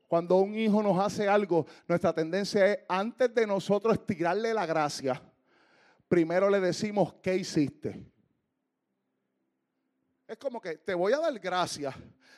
[0.08, 5.22] Cuando un hijo nos hace algo, nuestra tendencia es antes de nosotros tirarle la gracia
[6.10, 8.04] primero le decimos, ¿qué hiciste?
[10.28, 11.96] Es como que te voy a dar gracias,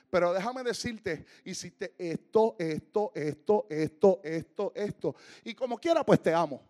[0.09, 5.15] pero déjame decirte, hiciste esto, esto, esto, esto, esto, esto.
[5.43, 6.61] Y como quiera, pues te amo.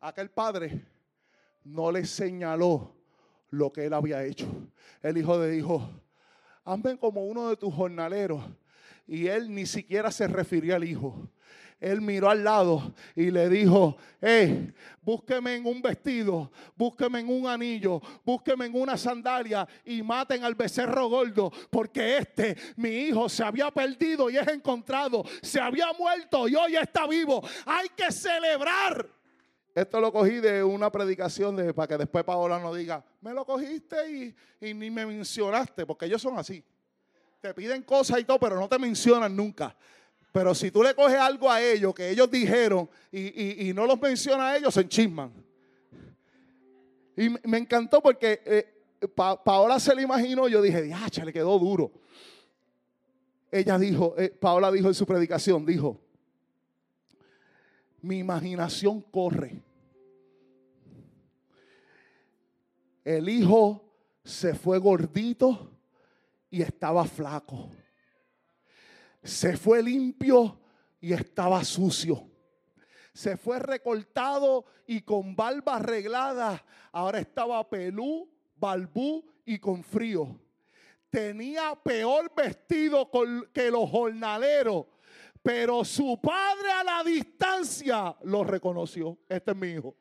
[0.00, 0.84] Aquel padre
[1.64, 2.94] no le señaló
[3.50, 4.46] lo que él había hecho.
[5.02, 5.88] El hijo le dijo,
[6.64, 8.42] hazme como uno de tus jornaleros.
[9.10, 11.28] Y él ni siquiera se refirió al hijo
[11.80, 17.46] él miró al lado y le dijo, hey, búsqueme en un vestido, búsqueme en un
[17.46, 23.42] anillo, búsqueme en una sandalia y maten al becerro gordo, porque este, mi hijo, se
[23.42, 27.42] había perdido y es encontrado, se había muerto y hoy está vivo.
[27.64, 29.08] Hay que celebrar.
[29.74, 33.46] Esto lo cogí de una predicación de, para que después Paola no diga, me lo
[33.46, 34.34] cogiste y,
[34.68, 36.62] y ni me mencionaste, porque ellos son así.
[37.40, 39.74] Te piden cosas y todo, pero no te mencionan nunca.
[40.30, 44.50] Pero si tú le coges algo a ellos que ellos dijeron y, no los menciona
[44.50, 45.32] a ellos, se enchisman.
[47.16, 50.48] Y me encantó porque eh, Paola se lo imaginó.
[50.48, 51.90] Yo dije, diacha, le quedó duro.
[53.50, 55.98] Ella dijo, eh, Paola dijo en su predicación, dijo,
[58.02, 59.62] mi imaginación corre.
[63.02, 63.82] El hijo
[64.22, 65.70] se fue gordito
[66.50, 67.70] y estaba flaco
[69.22, 70.58] se fue limpio
[71.00, 72.26] y estaba sucio.
[73.12, 76.64] Se fue recortado y con barba arreglada.
[76.92, 80.40] Ahora estaba pelú, balbú y con frío.
[81.10, 83.10] Tenía peor vestido
[83.52, 84.86] que los jornaleros.
[85.42, 89.18] Pero su padre a la distancia lo reconoció.
[89.28, 89.96] Este es mi hijo.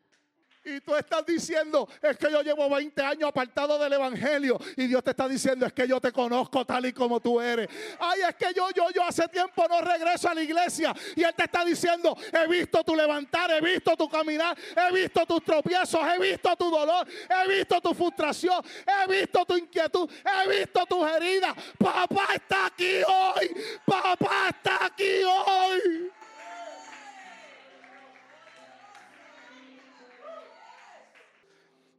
[0.64, 4.60] Y tú estás diciendo, es que yo llevo 20 años apartado del Evangelio.
[4.76, 7.70] Y Dios te está diciendo, es que yo te conozco tal y como tú eres.
[7.98, 10.94] Ay, es que yo, yo, yo hace tiempo no regreso a la iglesia.
[11.16, 15.26] Y Él te está diciendo, he visto tu levantar, he visto tu caminar, he visto
[15.26, 20.60] tus tropiezos, he visto tu dolor, he visto tu frustración, he visto tu inquietud, he
[20.60, 21.56] visto tus heridas.
[21.78, 23.56] Papá está aquí hoy.
[23.86, 26.19] Papá está aquí hoy.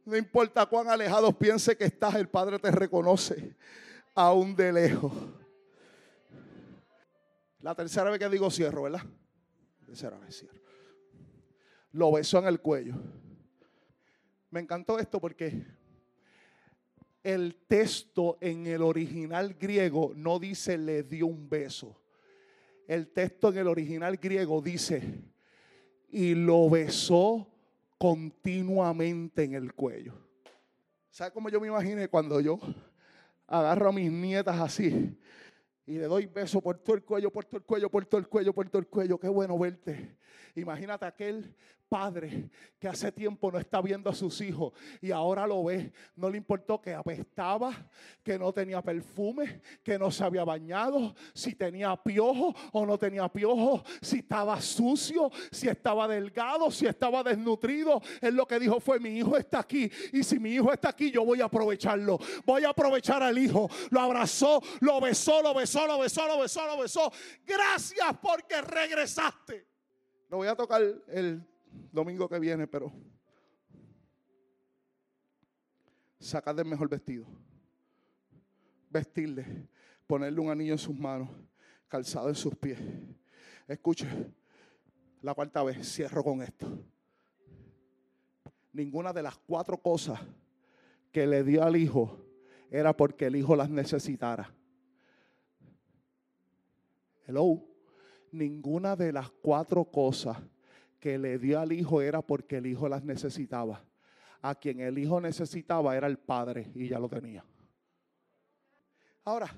[0.05, 3.55] No importa cuán alejados piense que estás, el Padre te reconoce
[4.15, 5.13] aún de lejos.
[7.59, 9.03] La tercera vez que digo cierro, ¿verdad?
[9.85, 10.59] tercera vez cierro.
[11.91, 12.95] Lo besó en el cuello.
[14.49, 15.65] Me encantó esto porque
[17.23, 22.01] el texto en el original griego no dice le dio un beso.
[22.87, 25.21] El texto en el original griego dice
[26.09, 27.50] y lo besó
[28.01, 30.15] continuamente en el cuello.
[31.11, 32.59] ¿Sabe cómo yo me imaginé cuando yo
[33.45, 35.15] agarro a mis nietas así
[35.91, 38.27] y le doy beso por todo el cuello, por todo el cuello, por todo el
[38.27, 39.19] cuello, por todo el cuello?
[39.19, 40.15] Qué bueno verte.
[40.55, 41.53] Imagínate aquel
[41.91, 44.71] padre que hace tiempo no está viendo a sus hijos
[45.01, 45.91] y ahora lo ve.
[46.15, 47.73] No le importó que apestaba,
[48.23, 53.27] que no tenía perfume, que no se había bañado, si tenía piojo o no tenía
[53.27, 58.01] piojo, si estaba sucio, si estaba delgado, si estaba desnutrido.
[58.21, 61.11] Él lo que dijo fue, mi hijo está aquí y si mi hijo está aquí
[61.11, 62.17] yo voy a aprovecharlo.
[62.45, 63.69] Voy a aprovechar al hijo.
[63.89, 67.11] Lo abrazó, lo besó, lo besó, lo besó, lo besó, lo besó.
[67.45, 69.67] Gracias porque regresaste.
[70.29, 71.43] Lo voy a tocar el
[71.91, 72.91] domingo que viene, pero
[76.19, 77.25] sacar el mejor vestido,
[78.89, 79.67] vestirle,
[80.07, 81.29] ponerle un anillo en sus manos,
[81.87, 82.79] calzado en sus pies.
[83.67, 84.07] Escuche,
[85.21, 86.67] la cuarta vez cierro con esto.
[88.73, 90.19] Ninguna de las cuatro cosas
[91.11, 92.25] que le dio al hijo
[92.69, 94.53] era porque el hijo las necesitara.
[98.31, 100.37] Ninguna de las cuatro cosas
[100.99, 103.83] que le dio al hijo era porque el hijo las necesitaba.
[104.41, 107.43] A quien el hijo necesitaba era el padre y ya lo tenía.
[109.23, 109.53] Ahora,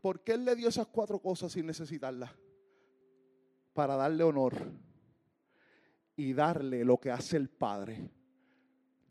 [0.00, 2.30] ¿por qué él le dio esas cuatro cosas sin necesitarlas?
[3.72, 4.54] Para darle honor
[6.16, 8.10] y darle lo que hace el padre.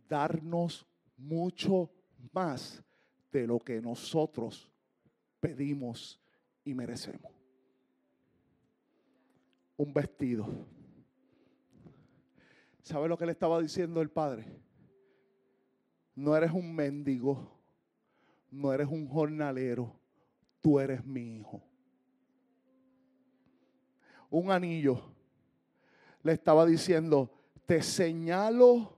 [0.10, 0.86] Darnos
[1.18, 1.92] mucho
[2.32, 2.84] más
[3.32, 4.72] de lo que nosotros
[5.40, 6.20] pedimos
[6.64, 7.35] y merecemos.
[9.78, 10.48] Un vestido
[12.86, 14.46] ¿Sabe lo que le estaba diciendo el padre?
[16.14, 17.52] No eres un mendigo,
[18.52, 19.92] no eres un jornalero,
[20.62, 21.64] tú eres mi hijo.
[24.30, 25.02] Un anillo
[26.22, 27.32] le estaba diciendo,
[27.66, 28.96] te señalo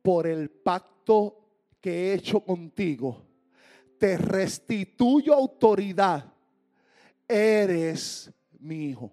[0.00, 1.36] por el pacto
[1.80, 3.26] que he hecho contigo,
[3.98, 6.32] te restituyo autoridad,
[7.26, 9.10] eres mi hijo.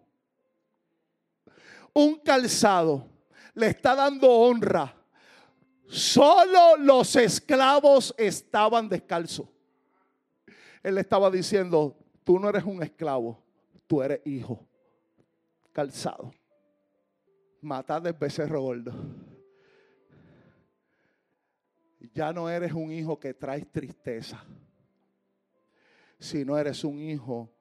[1.94, 3.08] Un calzado
[3.54, 4.96] le está dando honra.
[5.88, 9.48] Solo los esclavos estaban descalzos.
[10.82, 13.44] Él estaba diciendo, tú no eres un esclavo,
[13.88, 14.66] tú eres hijo,
[15.74, 16.34] calzado.
[17.62, 18.94] Matad el becerro gordo.
[22.14, 24.44] Ya no eres un hijo que traes tristeza,
[26.18, 27.52] sino eres un hijo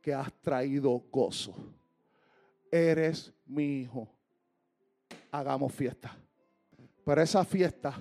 [0.00, 1.54] que has traído gozo.
[2.70, 4.08] Eres mi hijo.
[5.30, 6.16] Hagamos fiesta.
[7.04, 7.94] Pero esa fiesta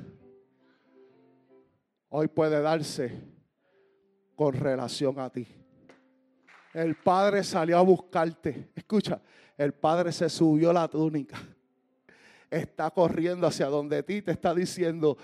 [2.10, 3.12] hoy puede darse
[4.36, 5.48] con relación a ti.
[6.74, 8.70] El Padre salió a buscarte.
[8.76, 9.22] Escucha,
[9.58, 11.38] el Padre se subió la túnica.
[12.50, 15.18] Está corriendo hacia donde ti te está diciendo,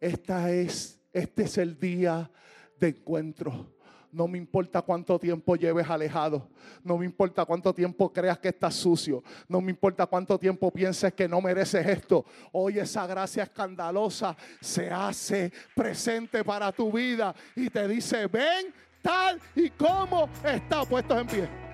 [0.00, 2.30] esta es, este es el día
[2.78, 3.73] de encuentro.
[4.14, 6.48] No me importa cuánto tiempo lleves alejado.
[6.84, 9.24] No me importa cuánto tiempo creas que estás sucio.
[9.48, 12.24] No me importa cuánto tiempo pienses que no mereces esto.
[12.52, 18.72] Hoy esa gracia escandalosa se hace presente para tu vida y te dice, ven
[19.02, 21.73] tal y como está puesto en pie.